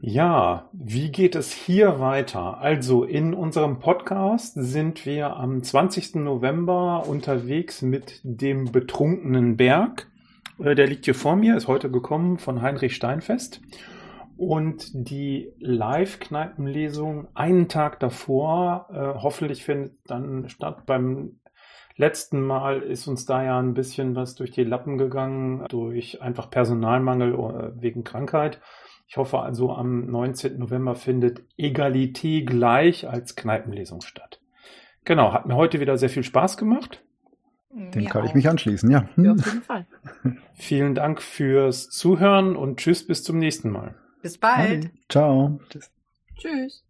Ja, 0.00 0.70
wie 0.72 1.10
geht 1.10 1.34
es 1.34 1.52
hier 1.52 1.98
weiter? 1.98 2.58
Also 2.58 3.04
in 3.04 3.34
unserem 3.34 3.80
Podcast 3.80 4.54
sind 4.54 5.04
wir 5.04 5.36
am 5.36 5.62
20. 5.62 6.16
November 6.16 7.06
unterwegs 7.06 7.82
mit 7.82 8.20
dem 8.22 8.70
betrunkenen 8.70 9.56
Berg. 9.56 10.08
Äh, 10.58 10.74
der 10.74 10.86
liegt 10.86 11.04
hier 11.04 11.14
vor 11.14 11.36
mir, 11.36 11.56
ist 11.56 11.68
heute 11.68 11.90
gekommen 11.90 12.38
von 12.38 12.62
Heinrich 12.62 12.94
Steinfest. 12.94 13.60
Und 14.36 14.90
die 14.92 15.52
Live-Kneipenlesung 15.58 17.28
einen 17.34 17.68
Tag 17.68 18.00
davor, 18.00 18.88
äh, 18.92 19.20
hoffentlich 19.20 19.64
findet 19.64 19.94
dann 20.06 20.48
statt 20.48 20.84
beim 20.86 21.40
letzten 21.96 22.42
Mal 22.42 22.82
ist 22.82 23.06
uns 23.06 23.26
da 23.26 23.42
ja 23.42 23.58
ein 23.58 23.74
bisschen 23.74 24.14
was 24.14 24.34
durch 24.34 24.50
die 24.50 24.64
Lappen 24.64 24.98
gegangen, 24.98 25.66
durch 25.68 26.22
einfach 26.22 26.50
Personalmangel 26.50 27.34
äh, 27.34 27.82
wegen 27.82 28.04
Krankheit. 28.04 28.60
Ich 29.08 29.16
hoffe 29.16 29.40
also, 29.40 29.72
am 29.72 30.06
19. 30.06 30.58
November 30.58 30.94
findet 30.94 31.42
Egalité 31.56 32.42
gleich 32.42 33.08
als 33.08 33.36
Kneipenlesung 33.36 34.00
statt. 34.00 34.40
Genau, 35.04 35.32
hat 35.32 35.46
mir 35.46 35.54
heute 35.54 35.78
wieder 35.78 35.96
sehr 35.96 36.10
viel 36.10 36.24
Spaß 36.24 36.56
gemacht. 36.56 37.02
Dem 37.70 38.02
ja, 38.02 38.10
kann 38.10 38.24
ich 38.24 38.34
mich 38.34 38.48
anschließen, 38.48 38.90
ja. 38.90 39.08
ja. 39.16 39.32
Auf 39.32 39.46
jeden 39.46 39.62
Fall. 39.62 39.86
Vielen 40.54 40.94
Dank 40.94 41.20
fürs 41.20 41.90
Zuhören 41.90 42.56
und 42.56 42.78
tschüss 42.78 43.06
bis 43.06 43.22
zum 43.22 43.38
nächsten 43.38 43.70
Mal. 43.70 43.94
Bis 44.22 44.38
bald. 44.38 44.90
Ciao. 45.08 45.60
Tschüss. 45.68 45.90
Tschüss. 46.36 46.85